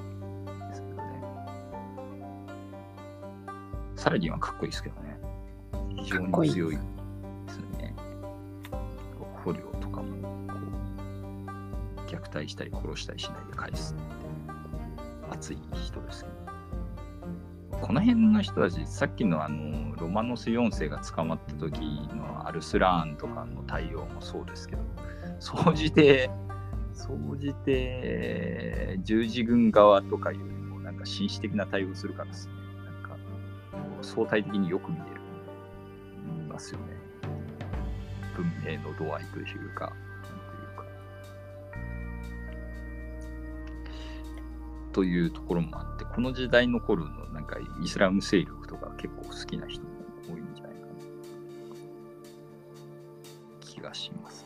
[4.05, 5.17] サラディンはかっこいいですけどね。
[5.97, 6.81] 非常に強いで
[7.51, 7.95] すね。
[9.43, 10.53] 捕虜とかもこ
[11.97, 13.95] う虐待したり殺したりしないで返す
[15.31, 24.83] 熱い人ですけどこの辺の人たちさっきのあのロマノス4世が捕まった時のアルスラーンとかの対応もそうですけど
[25.39, 26.29] 総じて
[26.93, 32.64] 総じて十字軍側とかよりもなんか紳士的な対応するからですね
[34.05, 35.21] 相対的によく見える
[36.55, 36.85] ますよね
[38.35, 39.45] 文明の度合いという
[39.75, 39.93] か、
[40.23, 40.85] というか。
[44.91, 49.89] というところもあって、この時代の頃のなんかイスラム勢力とか結構好きな人も
[50.27, 50.85] 多いんじゃないかな
[53.61, 54.45] 気がします。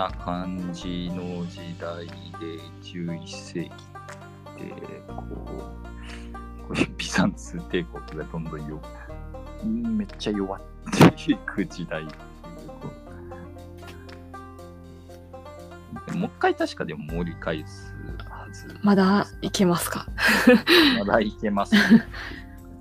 [0.00, 2.12] な感じの時代で
[2.82, 3.70] 11世紀っ
[4.56, 4.64] て
[5.06, 5.70] こうこ
[6.70, 8.80] ういうビザンツ帝国がどんどんよ
[9.62, 10.62] めっちゃ弱っ
[11.14, 12.16] ていく時代ってい
[16.14, 17.92] うもう一回確かでも盛り返す
[18.26, 18.74] はず。
[18.82, 20.06] まだいけますか？
[20.98, 21.80] まだいけます、ね、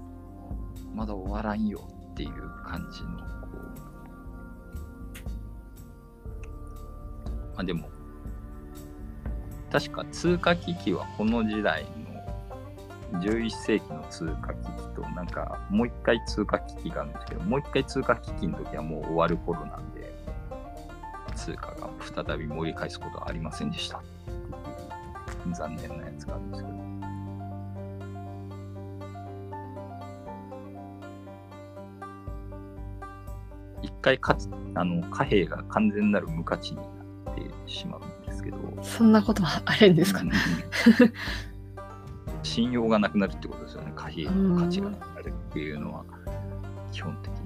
[0.95, 2.31] まだ終わらんよっていう
[2.63, 3.09] 感じの、
[7.59, 7.89] あでも、
[9.69, 11.85] 確か通貨危機はこの時代
[13.11, 20.09] の11世紀の通貨危機と、なんかもう一回通貨危機があるんですけど、もう一回通貨危機の時はもう終わる頃なんで、
[21.35, 21.89] 通貨が
[22.25, 24.01] 再び盛り返すことはありませんでした。
[25.53, 26.79] 残念なやつがあるんですけど。
[33.81, 36.79] 一回かつあの貨幣が完全なる無価値に
[37.31, 40.21] ってしまうんですけど、そんなこともあるんですか？
[40.21, 40.31] うん。
[42.43, 46.03] 信用がなくなるってことですよね、貨幣の価値がなくなるっていうのは、
[46.91, 47.37] 基本的に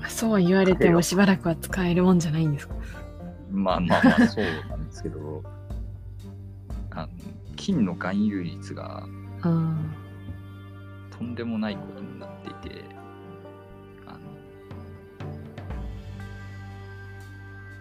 [0.00, 0.08] は。
[0.08, 2.74] そう言われてもしばらくは使えるもんじゃないんですか？
[3.50, 5.42] まあまあまあ、そうなんですけど、
[6.90, 7.08] あの
[7.56, 9.04] 金の含有率が
[9.42, 9.90] うん。
[11.10, 12.01] とんでもないこと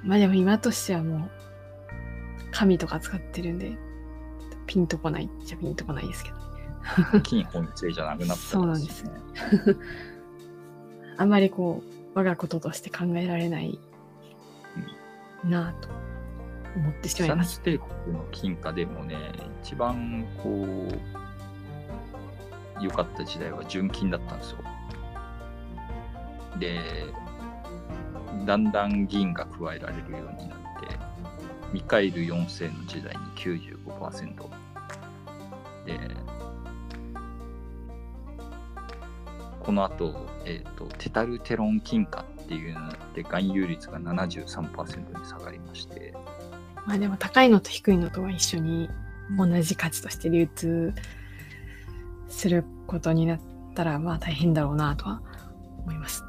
[0.03, 1.29] まあでも今としてはもう、
[2.51, 3.77] 紙とか使ってるんで、
[4.65, 7.21] ピンとこないっちゃピンとこないですけど。
[7.21, 9.11] 金本性じゃなくなったそうなんですよ
[11.17, 13.79] あんまりこう、我がこととして考えられない
[15.43, 15.89] なぁと
[16.75, 17.55] 思ってしまいます。
[17.55, 19.17] ス帝国の金貨でもね、
[19.63, 20.67] 一番こ
[22.79, 24.57] う、良かった時代は純金だったんですよ。
[26.59, 26.79] で、
[28.45, 30.65] だんだん銀が加えられるようになって、
[31.71, 34.35] ミカエル4世の時代に95%。
[35.85, 35.99] で、
[39.59, 46.13] この後、えっ、と、テタルテロン金貨っていうので含有率が73%に下がりまして、
[46.85, 48.89] まあでも高いのと低いのとは一緒に
[49.37, 50.93] 同じ価値として流通
[52.27, 53.39] することになっ
[53.75, 55.21] たら、まあ大変だろうなとは
[55.83, 56.23] 思います。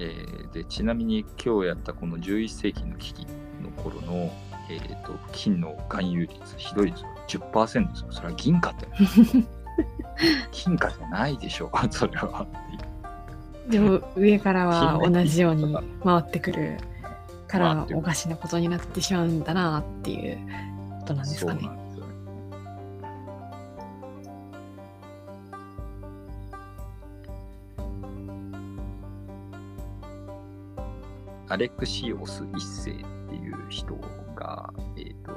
[0.00, 3.26] えーでちなみに今日やったこの11世紀の危機
[3.62, 4.32] の頃の、
[4.68, 7.08] えー、と金の含有率ひどいですよ。
[7.28, 8.06] 10%ですよ。
[8.10, 8.88] それは銀貨って。
[10.50, 11.70] 金貨じゃないでしょう。
[11.92, 12.46] それは。
[13.68, 16.78] でも上からは金同じように回ってくる
[17.46, 20.38] からおかしなことになってしまうんだなっていう
[21.00, 21.79] ことなんですかね。
[31.50, 32.94] アレクシオス一世っ
[33.28, 33.96] ていう人
[34.36, 35.32] が、えーと、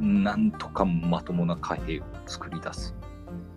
[0.00, 2.94] なんとかまともな貨幣を作り出す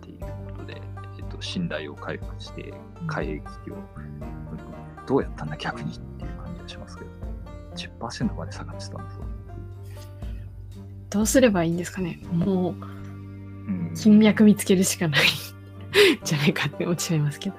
[0.00, 0.26] ていうこ
[0.58, 0.82] とで、
[1.18, 2.74] えーと、信頼を回復して
[3.06, 3.76] 貨幣危機を、
[5.06, 7.10] どうやったんだ逆にっていう感じがしますけど
[8.00, 9.24] 10%まで下がってたんですよ。
[11.10, 12.18] どうすればいいんですかね。
[12.32, 12.74] もう、
[13.94, 15.20] 金脈見つけるしかない。
[16.24, 17.56] じゃないかって思っちゃいますけど。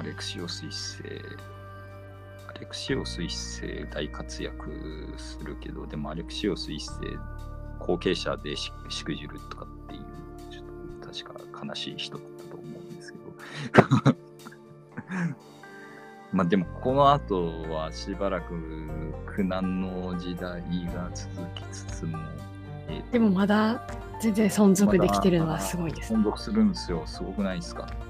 [0.00, 1.02] アレクシオス一世、
[2.48, 6.90] アレクシオス一世大活躍するけど、でもアレクシオス一世
[7.78, 8.72] 後継者でし
[9.04, 10.02] くじるとかっていう、
[10.50, 10.64] ちょっ
[11.12, 14.16] と確か悲しい人だと思うんですけど。
[16.32, 18.54] まあでもこの後はしばらく
[19.26, 20.62] 苦難の時代
[20.94, 22.16] が続きつつも、
[22.88, 23.86] えー、でもまだ
[24.22, 28.09] 全然存続できてるのはすごいです、ね存続するんですよすごくないですか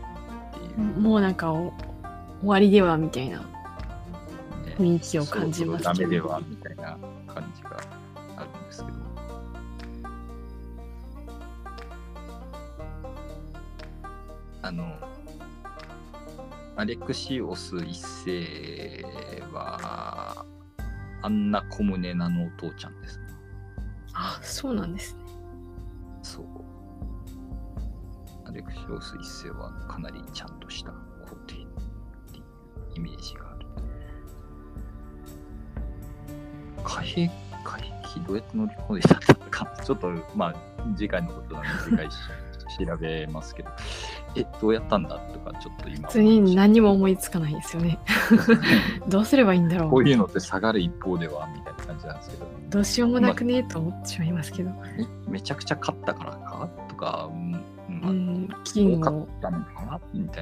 [0.76, 1.72] もうなんか終
[2.44, 3.44] わりではみたいな
[4.78, 7.80] 雰囲気を感じますけど、ね、ダメではみたいな感じが
[8.36, 8.98] あるんですけど。
[14.62, 14.94] あの、
[16.76, 19.04] アレクシオス一世
[19.52, 20.44] は、
[21.22, 23.24] アンナ・コムネナのお父ちゃんですね。
[24.14, 25.19] あ、そうなんですね。
[28.50, 31.58] アレクシオス一世はかなりちゃんとした皇帝っ
[32.32, 32.44] ていう
[32.96, 33.66] イメージがある。
[36.82, 37.30] 貨幣、
[37.62, 39.20] 貨幣どうやって乗り込んでたの
[39.50, 40.54] か、ちょっとまあ
[40.96, 43.70] 次回のことなんで次回調べますけど、
[44.34, 46.08] え、どうやったんだとかちょっと今。
[46.08, 48.00] 普通に何も思いつかないですよね。
[49.06, 49.90] どうすればいいんだろう。
[49.90, 52.46] こういうのって下がる一方ではみたいな感じなんですけど。
[52.68, 54.70] どうしようもなくね、と思ってしまいますけど。
[54.70, 57.30] めめちゃくちゃ勝ったからかとか、
[58.02, 59.28] うん、金を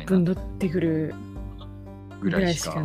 [0.07, 1.15] ぶんどってくる
[2.21, 2.77] ぐらいしか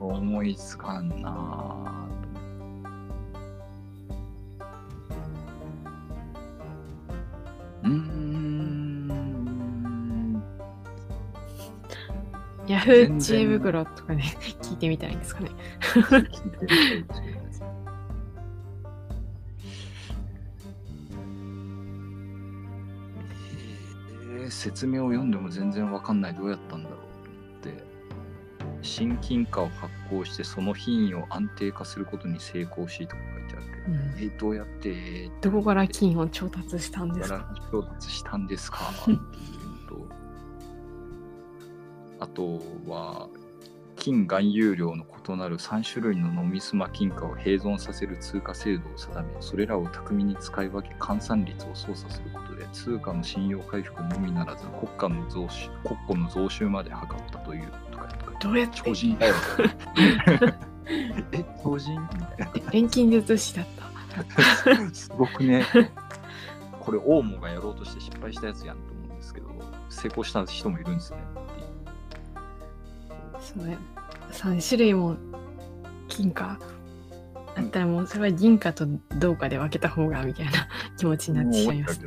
[0.00, 2.08] 思いつかんな
[7.84, 8.52] うん。
[12.66, 14.22] ヤフー知恵袋とかで
[14.62, 15.50] 聞いてみたいんですかね。
[24.52, 26.98] 説明を読んでも全然わかんないどうやったんだろう
[27.62, 27.84] と思って
[28.82, 37.54] 新金貨を発行してその品位を安定化することに成功しとか書いてあるけど、うん、えどうやってどこから金を調達したんですか？
[37.70, 38.78] 調達したんですか？
[39.00, 39.22] っていうの
[40.06, 40.14] と
[42.20, 42.60] あと
[42.90, 43.28] は
[44.02, 58.08] 金含有量の異なる3種類のノミスマ金貨を併存させる通貨制度を定めそれらを巧みに使い分け換算率を操作することで通貨の信用回復のみならず国家の増収国庫の増収まで図ったというとか
[58.40, 58.80] どうやって？
[58.84, 59.34] 超人だよ。
[61.30, 62.00] え超人？
[62.72, 64.92] 錬金術師だった。
[64.92, 65.64] すごくね。
[66.80, 69.46] これオウモがやろうとして失敗したやつやんと思うんですけど
[69.88, 71.18] 成功した人もいるんですね
[73.40, 73.76] そうね
[74.32, 75.16] 3種類も
[76.08, 76.58] 金貨
[77.54, 78.86] あったらもうそれは銀貨と
[79.18, 80.52] 銅貨で分けた方がみたいな
[80.96, 82.00] 気持ちになってしまいます。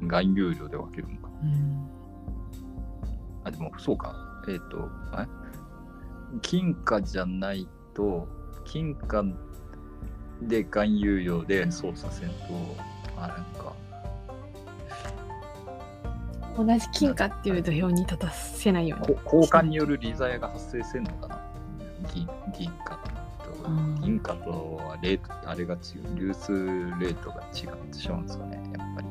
[0.00, 1.30] 含有量で分けるのか。
[1.42, 1.88] うん、
[3.44, 4.14] あ、でもそうか。
[4.48, 5.26] えっ、ー、と、あ
[6.42, 8.28] 金貨じゃないと、
[8.64, 9.24] 金貨
[10.42, 12.34] で含有量で操作せんと、
[13.16, 13.55] あ、な
[16.56, 19.16] 同じ金貨っていう土俵に立たせないように。
[19.24, 21.40] 交換による利ザヤが発生せんのかな
[22.14, 22.28] 銀
[22.58, 23.16] 銀貨と。
[24.00, 26.52] 銀貨とはレート、あれが違う、流通
[27.00, 29.08] レートが違ってしまうんですかね、やっぱり。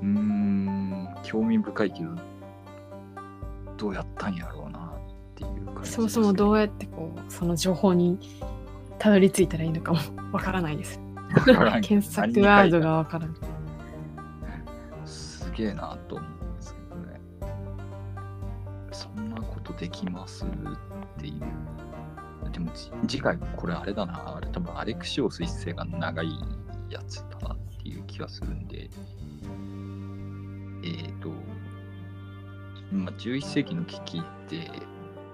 [0.00, 2.10] うーん、興味深いけど、
[3.76, 4.82] どうやったんやろうなっ
[5.34, 8.18] ていう感じ、そもそもどうやってこう、その情報に
[8.98, 9.98] たどり着いたらいいのかも
[10.32, 10.98] わからないです。
[11.82, 13.36] 検索ワードがわからない。
[15.54, 17.20] げえなと思うんですけどね。
[18.92, 20.48] そんなことできますっ
[21.18, 22.50] ていう。
[22.52, 22.70] でも
[23.08, 26.28] 次回これあれだな、あれ多分アレクシオス一世が長い
[26.90, 31.30] やつだなっていう気がするんで、えっ、ー、と、
[32.92, 34.70] まあ、11世紀の危機って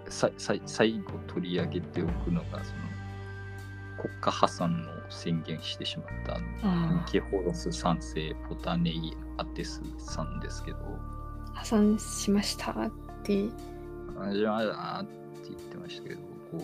[0.09, 2.81] ささ最後取り上げておくのがその
[3.99, 6.39] 国家破産を宣言してしまった
[6.95, 10.79] ニケホロス3世ポタネイ・アテスさんですけど。
[11.53, 12.91] 破産しましたっ
[13.23, 13.49] て。
[14.17, 15.11] 破産しましたって
[15.51, 16.21] 言ってましたけど
[16.53, 16.63] こう。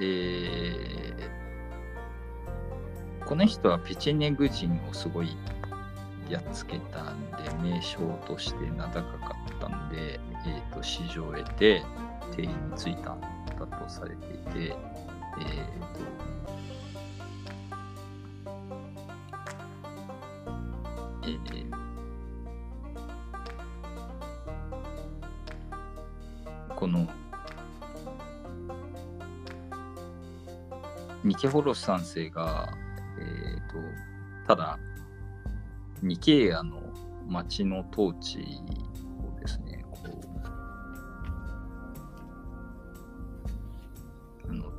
[0.00, 5.36] えー、この人はペチェネグ人をすごい
[6.28, 7.36] やっつけたんで
[7.68, 11.82] 名称として名高かっったんで、えー、と市場を得て
[12.36, 14.76] 定員についたんだとされていて、
[15.36, 15.98] えーと
[21.24, 21.88] えー
[26.78, 27.08] この
[31.24, 32.68] ニケホロス3世が、
[33.18, 33.74] えー、と
[34.46, 34.78] ただ
[36.00, 36.80] ニケイアの
[37.26, 38.46] 町の統治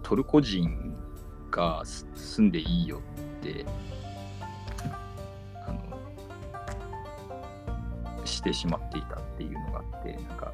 [0.10, 0.95] トルコ人
[1.52, 2.99] がす住んでいいよ
[3.41, 3.64] って
[5.68, 5.99] あの
[8.26, 10.52] してしまっていたっていうのがあってなんか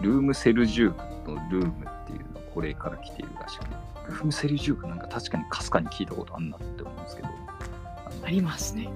[0.00, 3.70] ルームセルジュークのルームっていうのはこれから来ているらしくて
[4.06, 7.28] ルームセルジュークなんか確かにかすかに聞いたことあんなって思うんですけど
[8.24, 8.88] ありますね。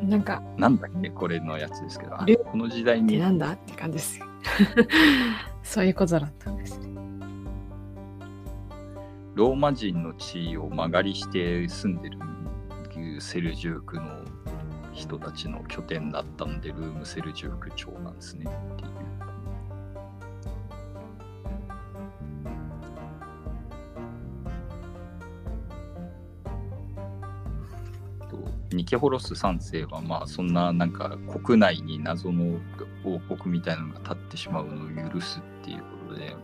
[0.00, 3.52] なんか、なんだっけこれのやつですけどこの時代でになんだ？
[3.52, 4.24] って感じですよ。
[5.62, 6.97] そういうことだったんですね。
[9.38, 12.18] ローマ人の地位を間借りして住んでる
[13.20, 14.24] セルジュークの
[14.92, 18.88] 人たちの拠点だったんでルームセルジューク朝なんですねっていう。
[28.72, 32.58] ニケホロス3世はまあそんななんか国内に謎の
[33.04, 36.34] 王国みたいなのが立ってしまうのを許すっていうことで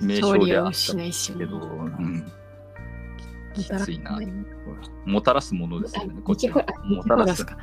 [0.00, 2.32] 名称であった失いしけど、うん、
[3.54, 4.18] ききついな。
[5.04, 6.62] もたらすものですよねこっちも
[7.04, 7.44] たらす。
[7.44, 7.56] か。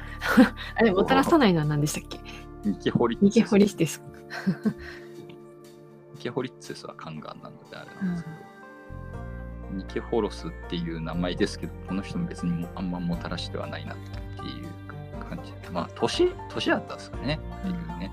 [0.76, 2.20] あれ、もたらさないのは何でしたっけ？
[2.68, 4.02] ニケホリニケホリスです。
[6.14, 8.36] ニケホリッツェスはカンガンなのであれなんですけど、
[9.78, 14.68] ニケホロスっていう名前ですけど、この人も別にもあんまもたらしてはないなっていう
[15.30, 15.52] 感じ。
[15.62, 17.68] で、まあ、年、年だったんですかね、う
[18.00, 18.12] ね。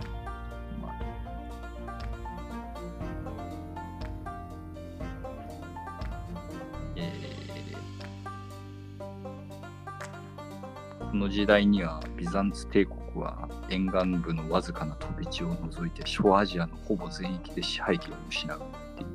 [11.16, 18.62] の時代にはビザンツ帝国は沿岸部のわずかな飛び地を除いて小アジアのほぼ全域で支配権を失うっ
[18.97, 19.09] ていう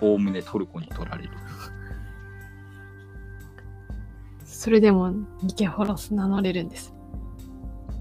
[0.00, 1.30] おおむねトルコに取られる
[4.62, 5.10] それでも
[5.42, 6.94] ニケホロス名乗れるんです。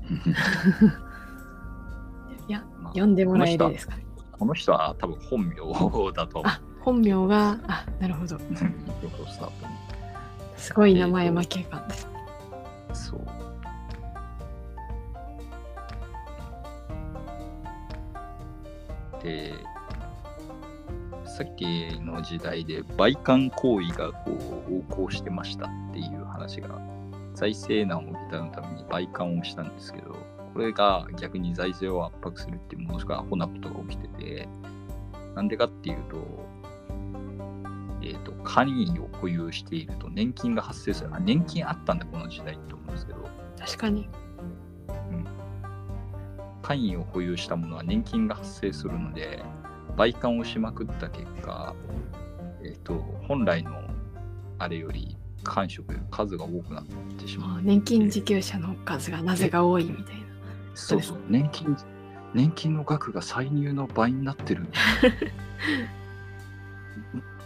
[2.48, 4.06] いや、まあ呼んでもらえるですかね。
[4.32, 5.56] この人は多分本名
[6.14, 8.38] だと思うあ、本名が、あ、なるほど。
[8.38, 8.64] ニケ
[9.08, 9.72] ホロスだと思う
[10.62, 12.08] すごい名前負け感です。
[12.94, 13.22] そう。
[19.24, 19.54] で、
[21.26, 21.66] さっき
[22.00, 24.32] の時代で売還行為がこ
[24.70, 26.80] う横行してましたっていう話が、
[27.34, 30.16] 財政難を補うために売還をしたんですけど、
[30.54, 34.48] これが逆に財政を圧迫するっていうものしかアホなことが起きてて、
[35.36, 36.61] なんでかっていうと、
[38.12, 41.10] えー、と官位を保有していると年金が発生する。
[41.14, 44.10] あ年金あったんだ、この時代って思うんですけど、確かに。
[46.62, 49.44] 官位を保有したものは年金が発生するので、
[49.96, 51.74] 売還をしまくった結果、
[52.64, 52.96] えっ、と、
[53.28, 53.72] 本来の
[54.60, 56.86] あれより官職より数が多くなっ
[57.18, 57.60] てしまう。
[57.60, 60.22] あ年金受給者の数がなぜが多いみたいな。
[60.76, 61.78] そうそう、年金、
[62.34, 64.68] 年金の額が歳入の倍になってる。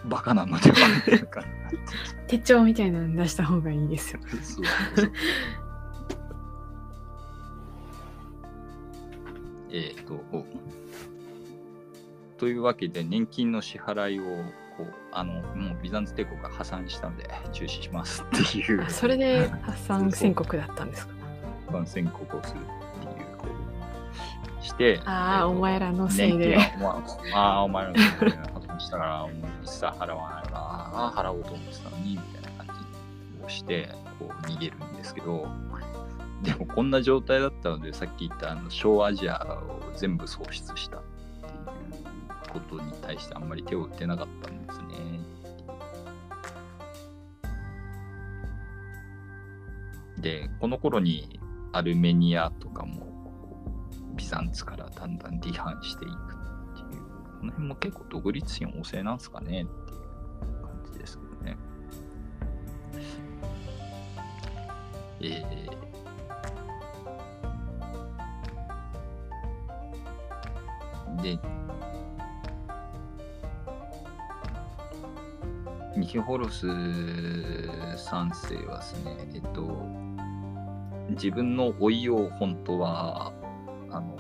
[0.08, 1.44] バカなのではみたいな感
[2.28, 4.20] 手帳みたいなの出した方がいいですよ。
[4.32, 5.12] じそうそう。
[9.72, 10.24] えっと、
[12.38, 14.24] というわけで年金の支払いを
[14.78, 18.84] こうあのもうビザンツ帝国が破産したので中止しますっていう。
[18.84, 21.14] あそれで発散宣告だったんですか？
[21.68, 22.62] 破産宣告をするっ
[23.16, 23.48] ていうこ
[24.62, 26.58] うしてああ、えっとお前らのせいで。
[26.80, 27.04] ま
[27.34, 29.32] あ、お前らのせいで破産したから、もう
[29.64, 32.76] 一切払わないから、ああ、払おうと思ってたのに、みたいな感
[33.40, 33.90] じをして、
[34.20, 35.48] こう逃げるんですけど、
[36.44, 41.50] でもこんな状態だったので、さっき言ったあの小アジアを全部喪失したってい
[42.50, 44.86] うことに対してあんまり手を打ってなかったんですね。
[50.18, 51.40] で、この頃に
[51.72, 53.06] アルメニアとかも
[54.16, 56.35] ビザンツからだんだん離反していく、
[57.40, 61.58] この辺も結構独立心旺盛なんですかねっていう感じですけどね。
[65.22, 71.40] えー、で、
[75.98, 79.88] ニケホロス3世はですね、えっと、
[81.10, 83.32] 自分の老いを本当は
[83.90, 84.18] あの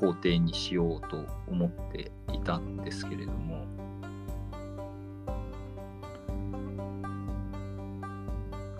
[0.00, 3.66] 皇帝にしようと思っていたんですけれども。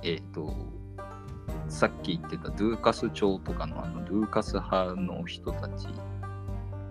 [0.03, 0.57] えっ、と
[1.69, 5.89] さっき言ってたドゥーカス朝とかのあのドゥーカス派の人たち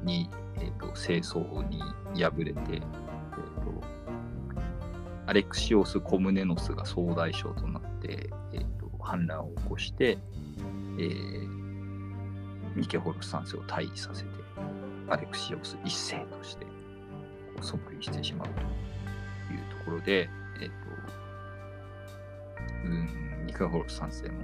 [0.04, 1.82] に、えー、と戦争に
[2.14, 2.86] 敗れて、えー、と
[5.26, 10.20] アレクシオス・コムネノスが総大将となって、えー、と反乱を起こして、
[11.00, 11.59] えー
[12.76, 14.30] ニケホルス3世を退位させて
[15.10, 16.66] アレクシオス一世として
[17.62, 20.30] 即位してしまうというところで、
[20.62, 20.74] えっ、と
[22.86, 24.40] うん、ニケホルス3世も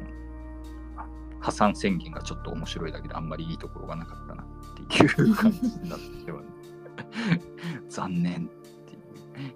[0.98, 1.06] あ
[1.40, 4.46] 破産宣言がちょっと面白いだけであんまりいいところがなかったなっ
[4.90, 6.42] ていう感じになっては、
[7.90, 8.38] 残念っ
[8.86, 9.54] ていう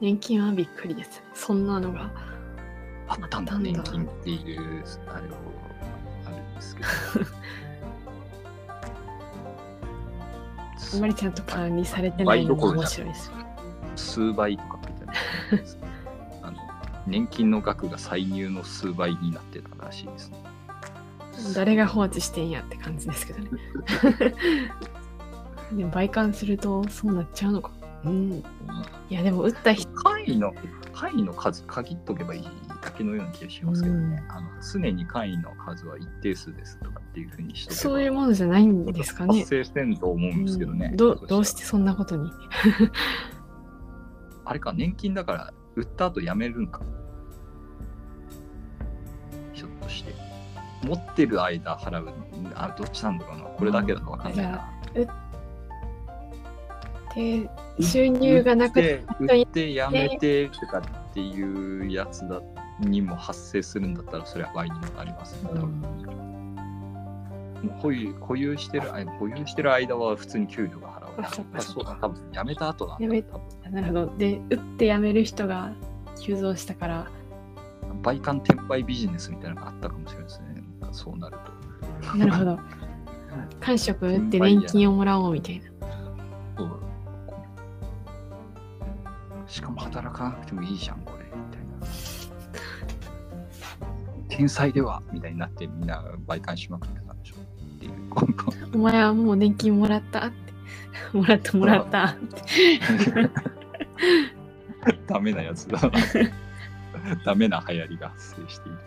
[0.00, 1.22] 年金はびっくりです。
[1.32, 2.34] そんなのが。
[3.06, 5.36] あったんだあったんだ年金っていうあれを
[6.26, 6.88] あるんですけど
[11.00, 13.30] まりちゃんと管理されてないのが面白いです。
[13.96, 15.64] 数倍とか書いてある
[16.42, 16.58] あの
[17.06, 20.38] 年金の額が歳入の数倍になってたらしいですね。
[21.54, 23.50] 誰が放置してんやって感じですけどね。
[25.72, 27.70] でも倍換するとそうなっちゃうのか。
[28.04, 28.32] うん。
[29.10, 30.52] いやでも打った人、会員の
[30.92, 32.48] 会員の数限っとけばいい
[32.84, 34.22] だけのような気がしますけどね。
[34.28, 39.48] あの常に会員の数は一定数ですとかっていうふうにしとけばそういうものじゃないんですかね発。
[39.48, 40.88] 生してんと思うんですけどね。
[40.90, 42.30] うんどうどうしてそんなことに？
[44.44, 46.80] あれか、年金だから売った後やめるんか。
[49.52, 50.12] ひょっとして。
[50.84, 52.12] 持ってる間払う。
[52.54, 53.44] あ、どっちなんだろうな。
[53.44, 54.70] これだけだとわかんないな。
[57.14, 57.48] で
[57.80, 60.82] 収入がなく売って売ってやめてとかっ
[61.14, 62.40] ていうやつだ
[62.80, 65.50] にも発生するんだったらそれは倍にもなりますね。
[65.50, 65.80] 多分。
[67.62, 73.72] もう保有保有してるあ保有してる間は普通に給料が払われそうだ多分やめた後なんだやめ多分。
[73.72, 74.16] なるほど。
[74.16, 75.72] で、打って辞める人が
[76.20, 77.10] 急増したから、
[78.02, 80.62] 倍換転売ビジネスみたいなのがあったかもしれないですね。
[80.80, 81.38] なんかそうなる
[82.02, 82.18] と。
[82.18, 82.58] なるほど。
[83.60, 85.74] 官職打って年金をもらおうみたいな。
[89.46, 91.23] しかも働かなくてもいいじゃんこれ
[94.36, 97.92] 天才ではみたいになってみんな倍換しまくってたんでしょっていう
[98.74, 100.44] お前はもう年金もらったって。
[101.16, 103.30] もらったもらったって。
[105.06, 105.90] ダメなやつだな。
[107.24, 108.78] ダメな流行りが発生している。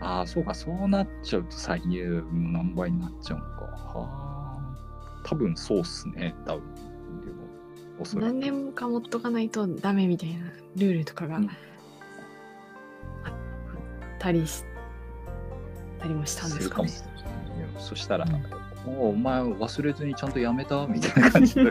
[0.00, 3.50] ああ、そうか、そうなっちゃうと歳入何倍になっちゃうのか。
[3.62, 4.58] はあ。
[5.24, 6.62] 多分そうっすね、多分。
[6.74, 6.80] で
[8.20, 8.20] も。
[8.20, 10.46] 何年か持っとかないとダメみたいな
[10.76, 11.48] ルールとかがあうんっ
[14.18, 14.64] たりし
[15.98, 16.88] たりもしたんですかね。
[16.88, 18.44] するもしれないいやそしたら、うん
[18.86, 21.64] おお前忘れずにちゃんとやめたみたいな感じだ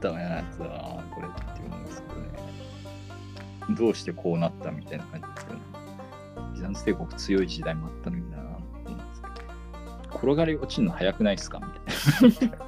[0.00, 0.70] ダメなやつだな、
[1.12, 2.28] これって思うんですけどね。
[3.76, 5.60] どうしてこうなったみたいな感じですよね。
[6.54, 9.26] ビザンツ帝国強い時代もあったのになと思うんですけ
[10.08, 10.18] ど。
[10.18, 11.60] 転がり落ちるの早くないですか？
[12.22, 12.58] みたいな。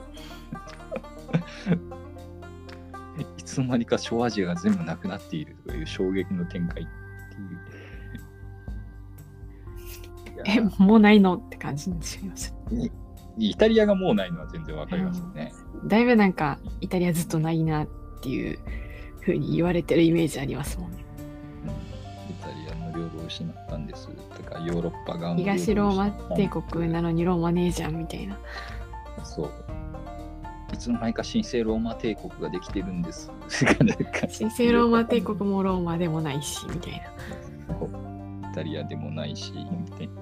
[3.61, 6.91] の間にか小アジアが全部なくなっているという衝撃の展開って
[7.37, 7.45] い
[10.35, 10.47] う。
[10.47, 12.55] い え、やもうないのって感じにします。
[13.39, 15.53] イタリアがもうないのは全然わかりますよね。
[15.87, 17.89] だいぶなんかイタリアずっとないなっ
[18.23, 18.59] ていう
[19.20, 20.99] 風に言われてるイメージありますもんね。
[22.28, 28.39] イタリアの領土を失ったんですとか、ヨーロッパ側の領土を東ローマ帝国なのにローマねえじゃんみたいな。
[29.24, 29.51] そう。
[30.73, 33.31] いつの間にか神聖ローマ帝国ができてるんです。
[34.39, 38.51] 神聖ローマ帝国もローマでもないしみたいな。
[38.51, 40.15] イタリアでもないし、みたいな。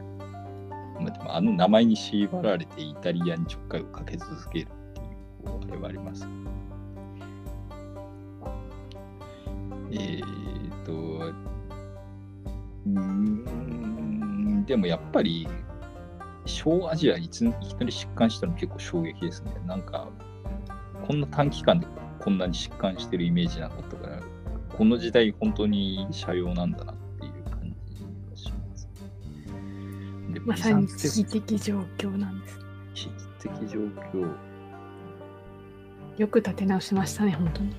[1.00, 5.06] まあ、でもあの名前に縛られてイタリアにちょっかいをかけ続けるっていう、
[5.44, 6.28] こうあれはあります。
[9.90, 15.48] えーと、うーん、でもやっぱり、
[16.44, 19.52] 小アジアいついきなり疾患したの結構衝撃ですね。
[19.66, 20.08] なんか、
[21.08, 21.86] こんな短期間で
[22.20, 24.20] こんなに疾患してるイメージなかったから、
[24.76, 28.90] この時代本当に社用なんだなっていう感じがします。
[30.34, 32.58] でまさに危機的状況なんです。
[32.92, 33.10] 危機
[33.40, 33.80] 的状
[34.12, 34.36] 況、
[36.18, 37.70] よく立て直しましたね、本当に。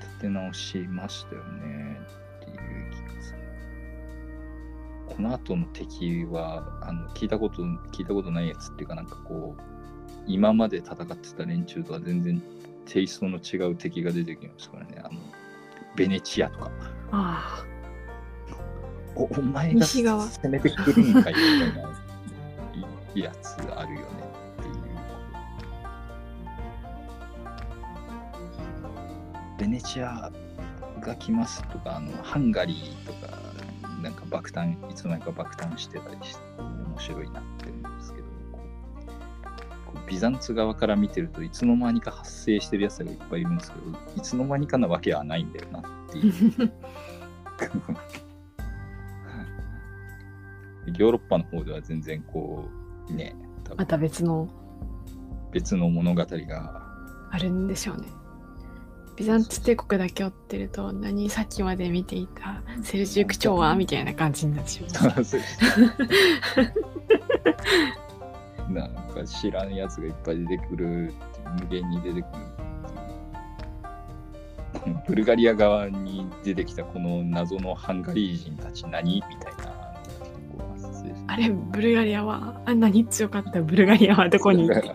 [0.00, 2.00] 立て直しましたよね
[2.42, 3.38] っていう気がする。
[5.06, 9.69] この後の敵はあの聞いたこと聞いたことないやつっていうかなんかこう
[10.26, 12.42] 今まで戦ってた連中とは全然
[12.86, 15.02] テイストの違う敵が出てきましたからね。
[15.04, 15.20] あの
[15.96, 16.70] ベネチアとか。
[17.12, 17.64] あ
[19.16, 21.90] おお前が攻めてくるんかいみたいな
[23.14, 24.06] いやつあるよね
[24.58, 24.74] っていう。
[29.58, 30.30] ベネチア
[31.00, 33.38] が来ますとか、あのハンガリーとか、
[34.00, 37.66] なんか爆弾、いつの間にか爆弾してたりして、面白いなって
[40.06, 46.72] ビザンツ側から見てるといつの間にか発生してるやつがいっぱいいるんですけど、いつの間にかなわけはないんだよなっていう。
[50.98, 52.64] ヨーロッパの方では全然こ
[53.08, 53.36] うね
[53.76, 54.48] また別の
[55.52, 56.82] 別の物語が
[57.30, 58.08] あるんでしょうね。
[59.16, 64.90] ビザンツ帝国だけ追ってると何さっきまで見ていたセルジュク朝はみたいな感じになってしまう。
[68.74, 71.12] なんか知らんやつがいっぱい出てくる
[71.60, 72.40] 無限に出てくる
[74.82, 74.96] っていう。
[75.06, 79.70] ブルガリア側に出てきたこの謎のハンガリー人たち何みたいな
[81.26, 84.68] あれブルガリアはあんなに強かったブルガリアはどこに？
[84.68, 84.94] 行ってど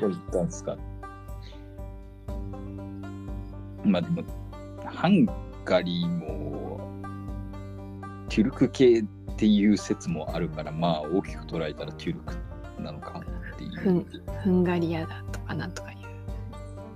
[0.00, 0.76] こに行ったんですか
[3.84, 4.22] まあでも、
[4.84, 5.26] ハン
[5.64, 6.80] ガリーも、
[8.28, 9.02] テュルク系
[9.40, 12.34] っていう説もあるから、まあ大きく捉えたらテュルク
[12.78, 13.22] なのか
[13.54, 14.06] っていうフン。
[14.42, 15.98] フンガリアだとかなんとかいう。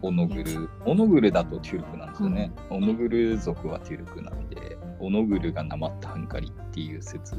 [0.02, 0.68] オノグル。
[0.84, 2.52] オノグルだとテュルクなんですよね。
[2.68, 7.34] オノグル族はテュルクなんで、オノグルがなまったハンガリーっていう説。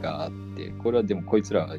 [0.00, 1.76] があって、これはでもこいつらは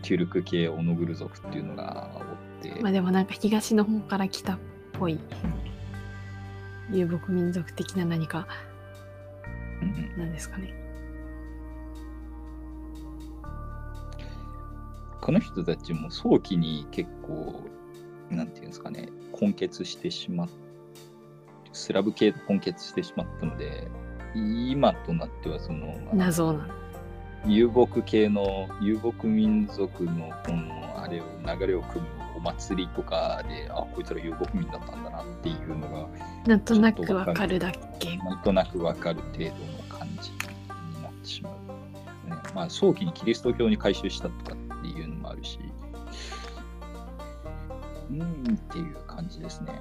[0.00, 4.58] テュルク系オノグル族っていうのがおって、まあでもなんか東の方から来たっ
[4.94, 5.18] ぽい
[6.90, 8.75] 遊牧民族的な何かうんうん
[10.16, 10.74] なんですかね。
[15.20, 17.64] この人たちも早期に結構、
[18.30, 19.08] なんていうんですかね、
[19.40, 20.48] 根結してしまっ
[21.76, 23.88] スラブ系と根結してしまったので、
[24.34, 26.74] 今となってはその、謎なの。
[27.46, 32.15] 遊牧系の、遊牧民族のこの、あれを、流れを組むお
[32.52, 36.08] 祭りとかで、あ、こいつら遊牧民だったんだなっていうのが、
[36.46, 38.16] なんとなくわかるだけ。
[38.18, 39.52] なんとなくわかる程度の
[39.88, 42.30] 感じになってしまう。
[42.30, 45.58] ね、まあ、早期にキリスト教に改宗したとかっていうのもあるし、
[48.10, 49.80] うーんっていう感じですね。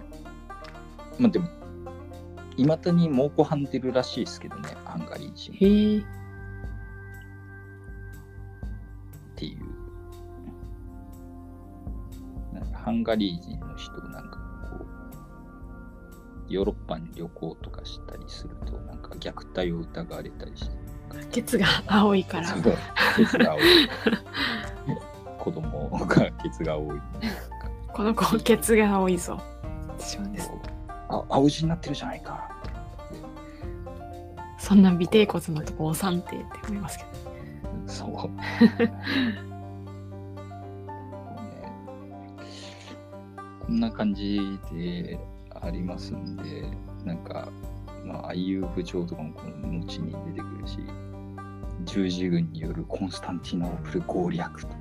[1.19, 1.47] まあでも、
[2.57, 6.24] いまだに猛虎はんでるらしいですけどね、ハンガリー人っへえ。
[12.85, 14.37] ハンガリー人の人なんか
[14.69, 14.85] こ
[16.47, 20.75] う、ヨーロッパに旅行とかしたりすると、なんか虐待を疑われたりして、
[21.31, 22.53] ケツが青いから。
[23.17, 23.63] ケツが多い。
[25.39, 27.01] 子供がケツが多い。
[27.91, 29.41] この子ケツが青いぞ。
[31.09, 32.47] あ、青字になってるじゃないか。
[34.59, 37.09] そんな尾てい骨のとこ押さんてって思いますけど。
[37.87, 39.49] そう。
[43.65, 45.19] こんな感じで
[45.49, 46.69] ありますんで、
[47.03, 47.49] なんか、
[48.05, 50.77] まあ、あいう部長とかもこの後に出てくるし、
[51.85, 54.67] 十字軍によるコンスタンティノープル攻略と。
[54.67, 54.77] なん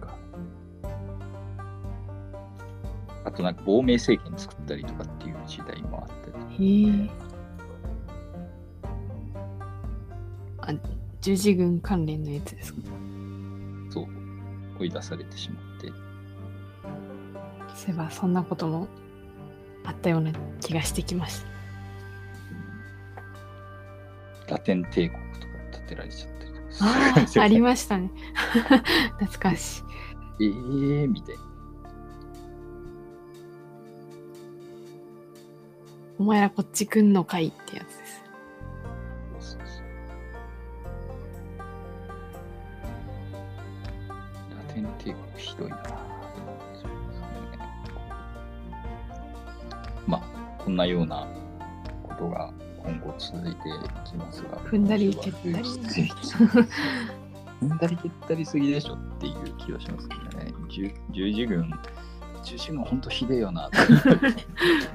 [0.00, 0.16] か、
[3.24, 6.86] あとなんか亡命政権作ったりとかっていう時代もあったり。
[6.86, 7.10] へえ。
[10.58, 10.72] あ、
[11.20, 12.80] 十字軍関連のやつですか？
[13.90, 14.06] そう
[14.78, 15.65] 追い出されてしまって
[17.76, 18.88] そういえばそんなことも
[19.84, 21.42] あったような気がしてきまし
[24.46, 24.54] た。
[24.54, 25.46] ラテン帝国とか
[25.78, 28.10] 建てられちゃったりとかああ、 ありましたね。
[29.20, 29.80] 懐かし
[30.38, 30.46] い。
[30.46, 31.42] えーみたいな
[36.18, 38.24] お前らこっち来んのかいってやつです。
[44.68, 46.05] ラテン帝国ひどいな
[50.06, 50.22] まあ
[50.62, 51.26] こんなような
[52.02, 53.72] ことが今後続いてい
[54.04, 56.62] きますが踏んだり蹴ったり踏
[57.74, 61.70] んだり蹴ったりすぎでしょっていう気がしますけどね十十字軍
[62.44, 63.68] 十字軍ほんとひでえよなあ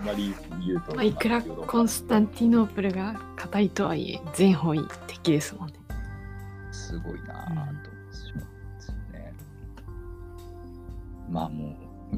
[0.03, 0.33] んまり
[0.65, 5.73] 言うとまあ、いくらコンスタンティノープルが硬いとはいえ全方位敵ですもんね。
[6.71, 7.65] すごいなぁと思っ
[8.09, 9.33] てしまうんですよね。
[11.29, 11.49] まあ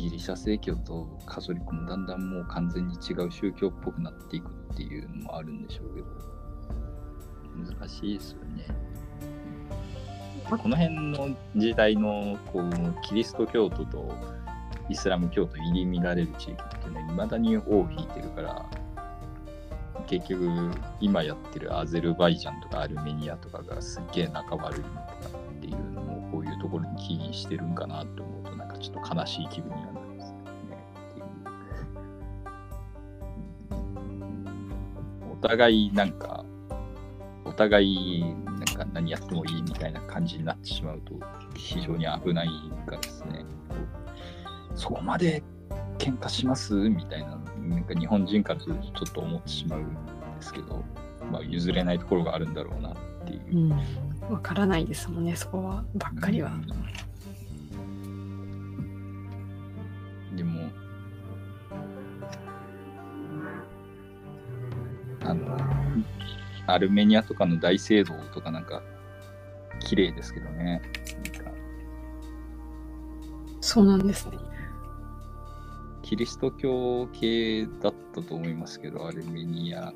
[0.04, 6.08] ギリシャ正教とカトリックもだんだんもう完全に違う宗教っぽくなっていくっていうのもあるんでしょうけど
[7.78, 8.68] 難しいですよね。
[10.50, 12.70] この辺の時代のこう
[13.02, 14.14] キリスト教徒と
[14.90, 18.66] イスラム教徒入り乱れる地域っていうのはいまだに尾を引いてるから
[20.06, 20.70] 結局
[21.00, 28.43] 今やってるアゼルバイジャンとかアルメニアとかがすっげえ仲悪いのとかっていうのもこういうところに起因してるんかなと思う
[28.84, 30.38] ちょっと悲しい気分にはなりますね
[35.31, 36.43] お互いなんか
[37.45, 41.14] お互いなんか何やってもいいみたいな感じになってしまうと
[41.55, 42.47] 非常に危ない
[42.85, 43.45] からですね
[44.76, 45.41] そこまで
[45.97, 49.97] 喧嘩しますみたいななんか日本人からするとちょっと思ってしまうんで
[50.41, 50.84] すけど、
[51.31, 52.95] まあ、譲れないところがあるんだろうなっ
[53.26, 53.68] ていうう。
[53.69, 53.72] ん。
[54.30, 56.49] わからないですもんね、そこは、ばっかりは。
[56.49, 57.12] で
[65.34, 65.57] あの、
[66.68, 68.81] アルメニアとかの大聖堂とかなんか、
[69.80, 70.81] 綺麗ですけどね。
[73.60, 74.38] そうなんですね。
[76.03, 79.93] キリスト教系だったと思いますけど、アルメニア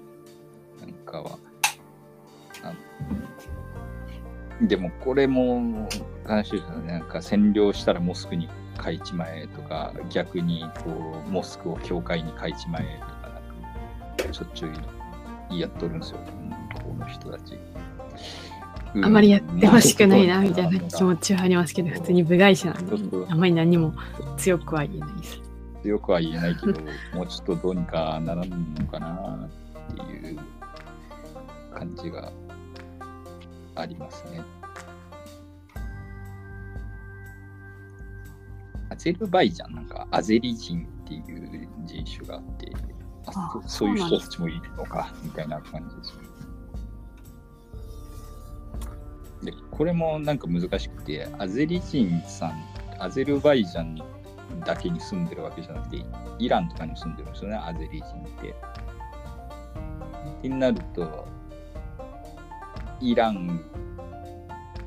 [0.80, 1.38] なんかは。
[4.62, 5.88] でもこれも
[6.28, 6.94] 悲しいですよね。
[6.94, 8.50] なんか占領したらモスクに
[8.84, 13.42] 書いちまえとか、逆にこうモスクを教会に書いちまえとか、
[14.18, 14.97] なんかしょっちゅう
[15.52, 16.20] やっとるんですよ、
[16.74, 17.58] この人たち。
[19.04, 22.96] あまりやってほしくないな、みたいな気持ちはありますけど、普通に部外者なんで、
[23.30, 23.94] あまり何も
[24.38, 25.42] 強くは言えないです。
[25.84, 26.82] よくは言えないけど、
[27.14, 29.50] もうちょっとどうにかならんのかな
[29.94, 30.40] っていう
[31.74, 32.32] 感じが
[33.76, 34.42] ありますね。
[38.90, 42.72] アゼルバイジャンなんかアゼリ人っていう人種があって、
[43.32, 46.28] そそういう人たちもいるのかみたいな感じですよね。
[49.44, 52.54] で、これもなんか難しくて、アゼリ人さん、
[53.00, 54.02] アゼルバイジャン
[54.66, 56.04] だけに住んでるわけじゃなくて、
[56.40, 58.50] イランとかに住んでるんですよね、アゼリ人って。
[58.50, 61.28] ってなると、
[63.00, 63.62] イラン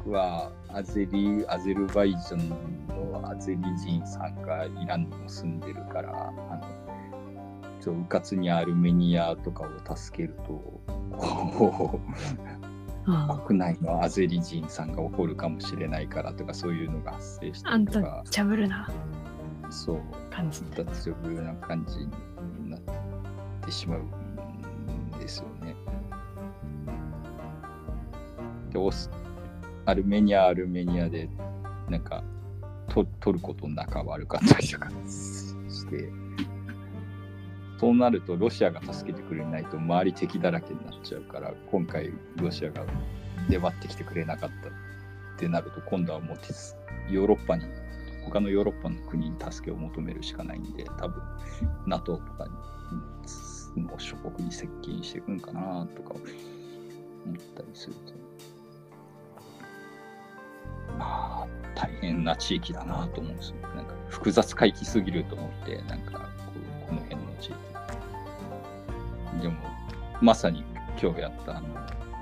[0.07, 6.62] はアゼリアゼルバイジャンのアゼリ人さんがイランにも住んでるから、あの
[7.81, 10.81] そううかつにアルメニアとかを助けると、
[11.16, 12.01] こ
[13.07, 18.89] あう国内のアゼリ人さんが怒るかもしれないからとか、そういうのが発生しあ、アンタたりとか、チャブルな
[19.70, 20.01] そう。
[20.31, 20.62] 感じ。
[20.77, 22.81] 脱力な感じになっ
[23.65, 25.74] てしまうんですよね。
[28.70, 29.11] でオス
[29.86, 31.28] アルメニアはアルメニアで
[31.89, 32.23] なんか
[32.89, 36.09] トトルコと仲悪かったりとかして
[37.81, 42.85] そうなるとロシアが助けてくれないと周り敵だらけになっちゃうから今回ロシアが
[43.48, 44.73] 粘ってきてくれなかったっ
[45.39, 46.39] てなると今度はもう
[47.11, 47.65] ヨーロッパに
[48.24, 51.23] 他のヨーロッパの国に助けを求めるしかないんで、多分
[51.86, 52.47] NATO とか
[53.77, 56.24] の諸国に接近していくんかなとか思っ
[57.57, 58.12] たりすると。
[60.98, 63.57] まあ、大変な地域だなと思うんですよ。
[63.74, 67.55] なんか複雑回帰すぎると思って、なんかここの辺の地域。
[69.43, 69.55] でも、
[70.21, 70.65] まさに
[71.01, 71.69] 今日やったあの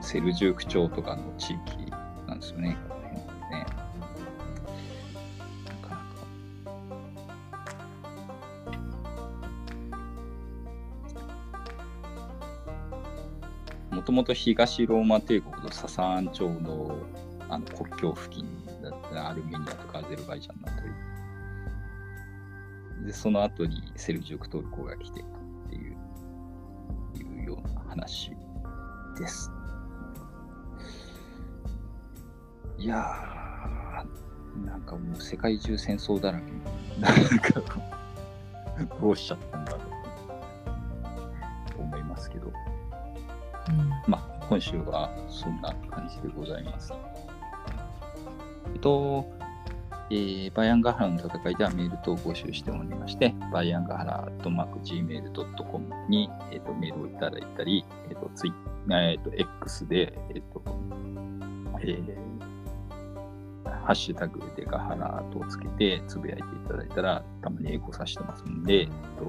[0.00, 1.90] セルジューク朝とかの地域
[2.26, 3.66] なんですよね、この辺はね。
[5.66, 6.04] なかなか。
[13.96, 16.96] もともと東ローマ帝国のササーン朝の
[17.50, 18.46] あの国境付近
[18.82, 21.07] だったアルメニアとかアゼルバイジャンのあたり。
[23.04, 25.24] で、その後にセルジュークトルコが来てっ
[25.70, 25.96] ていう
[27.16, 28.32] いうような話
[29.18, 29.50] です。
[32.78, 36.52] いやー、なんかもう世界中戦争だらけ。
[37.00, 37.62] なんか、
[39.00, 42.52] どうしちゃったんだろうと思いますけど。
[44.06, 46.92] まあ、今週はそんな感じでございます。
[48.72, 49.37] えっと、
[50.10, 58.52] えーバイアンガハラの戦いではメール等を募集しておりまして、バイアンガハラとマーク Gmail.com に、えっとメールをいただいたり、えっとツイ
[58.90, 60.62] えっと X で、えっと
[61.80, 62.28] えー
[63.88, 69.24] ハッシュタグでガハラとつけてつぶやいていただいたら、たまに英語させてますんで、えっと、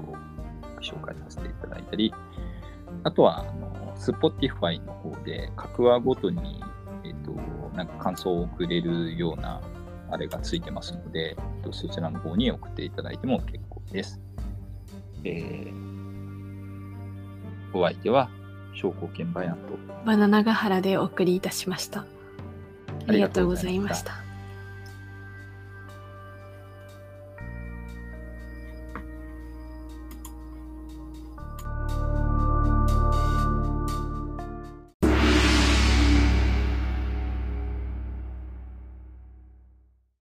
[0.82, 2.12] 紹介させていただいたり、
[3.04, 6.62] あとは、あの、Spotify の方で、各話ごとに、
[7.04, 7.32] えっ、と、
[7.74, 9.62] なんか感想を送れるような、
[10.10, 11.36] あれがついてますので、
[11.70, 14.20] そちらの方に送っていただいても結構です。
[15.24, 15.74] えー、
[17.72, 18.30] お相手は、
[18.74, 22.04] 商工券バヤンと、バナナガハラでお送りいたしました。
[23.06, 24.29] ありがとうございました。